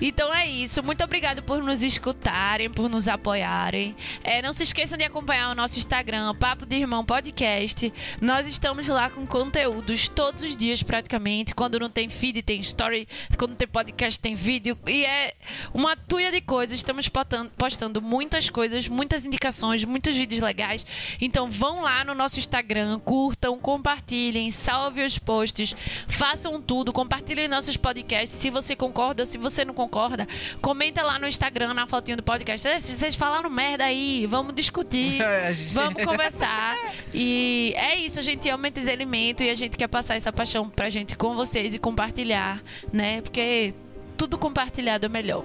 então 0.00 0.32
é 0.32 0.46
isso. 0.46 0.82
Muito 0.82 1.02
obrigado 1.04 1.42
por 1.42 1.62
nos 1.62 1.82
escutarem, 1.82 2.70
por 2.70 2.88
nos 2.88 3.08
apoiarem. 3.08 3.94
É, 4.22 4.40
não 4.42 4.52
se 4.52 4.62
esqueçam 4.62 4.96
de 4.96 5.04
acompanhar 5.04 5.50
o 5.50 5.54
nosso 5.54 5.78
Instagram, 5.78 6.34
Papo 6.36 6.64
de 6.64 6.76
Irmão 6.76 7.04
Podcast. 7.04 7.92
Nós 8.20 8.46
estamos 8.46 8.86
lá 8.88 9.10
com 9.10 9.26
conteúdos 9.26 10.08
todos 10.08 10.42
os 10.42 10.56
dias, 10.56 10.82
praticamente. 10.82 11.54
Quando 11.54 11.78
não 11.78 11.90
tem 11.90 12.08
feed, 12.08 12.42
tem 12.42 12.60
story. 12.60 13.08
Quando 13.38 13.56
tem 13.56 13.68
podcast, 13.68 14.18
tem 14.20 14.34
vídeo. 14.34 14.78
E 14.86 15.04
é 15.04 15.34
uma 15.74 15.96
tuia 15.96 16.30
de 16.30 16.40
coisas. 16.40 16.76
Estamos 16.76 17.08
postando, 17.08 17.50
postando 17.50 18.00
muitas 18.00 18.48
coisas, 18.48 18.88
muitas 18.88 19.24
indicações, 19.24 19.84
muitos 19.84 20.16
vídeos 20.16 20.40
legais. 20.40 20.86
Então 21.20 21.50
vão 21.50 21.80
lá 21.80 22.04
no 22.04 22.14
nosso 22.14 22.38
Instagram, 22.38 22.98
curtam, 23.00 23.58
compartilhem, 23.58 24.50
salve 24.50 25.04
os 25.04 25.18
posts, 25.18 25.74
façam 26.08 26.60
tudo, 26.60 26.92
compartilhem 26.92 27.48
nossos 27.48 27.76
podcasts. 27.76 28.38
Se 28.38 28.50
você 28.50 28.76
concorda 28.76 29.26
se 29.26 29.38
você 29.38 29.51
não 29.64 29.74
concorda, 29.74 30.26
comenta 30.60 31.02
lá 31.02 31.18
no 31.18 31.26
Instagram, 31.26 31.74
na 31.74 31.86
fotinha 31.86 32.16
do 32.16 32.22
podcast. 32.22 32.80
Se 32.80 32.92
vocês 32.92 33.14
falaram 33.14 33.48
merda 33.50 33.84
aí, 33.84 34.26
vamos 34.26 34.54
discutir, 34.54 35.20
É, 35.22 35.52
gente- 35.52 35.74
vamos 35.74 36.02
conversar. 36.04 36.76
E 37.12 37.72
é 37.76 37.96
isso, 37.98 38.18
a 38.18 38.22
gente 38.22 38.48
ama 38.48 38.68
entretenimento 38.68 39.42
e 39.42 39.50
a 39.50 39.54
gente 39.54 39.76
quer 39.76 39.88
passar 39.88 40.16
essa 40.16 40.32
paixão 40.32 40.68
pra 40.68 40.88
gente 40.90 41.16
com 41.16 41.34
vocês 41.34 41.74
e 41.74 41.78
compartilhar, 41.78 42.62
né? 42.92 43.20
Porque 43.20 43.74
tudo 44.16 44.38
compartilhado 44.38 45.06
é 45.06 45.08
melhor. 45.08 45.44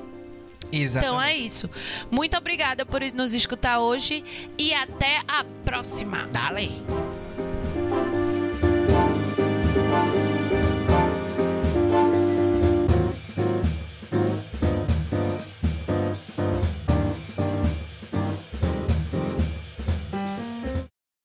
Exatamente. 0.72 1.14
Então 1.16 1.22
é 1.22 1.38
isso. 1.38 1.70
Muito 2.12 2.36
obrigada 2.38 2.86
por 2.86 2.99
nos 3.14 3.34
escutar 3.34 3.80
hoje 3.80 4.24
e 4.58 4.74
até 4.74 5.22
a 5.28 5.45
próxima. 5.64 6.28
Dale. 6.32 7.07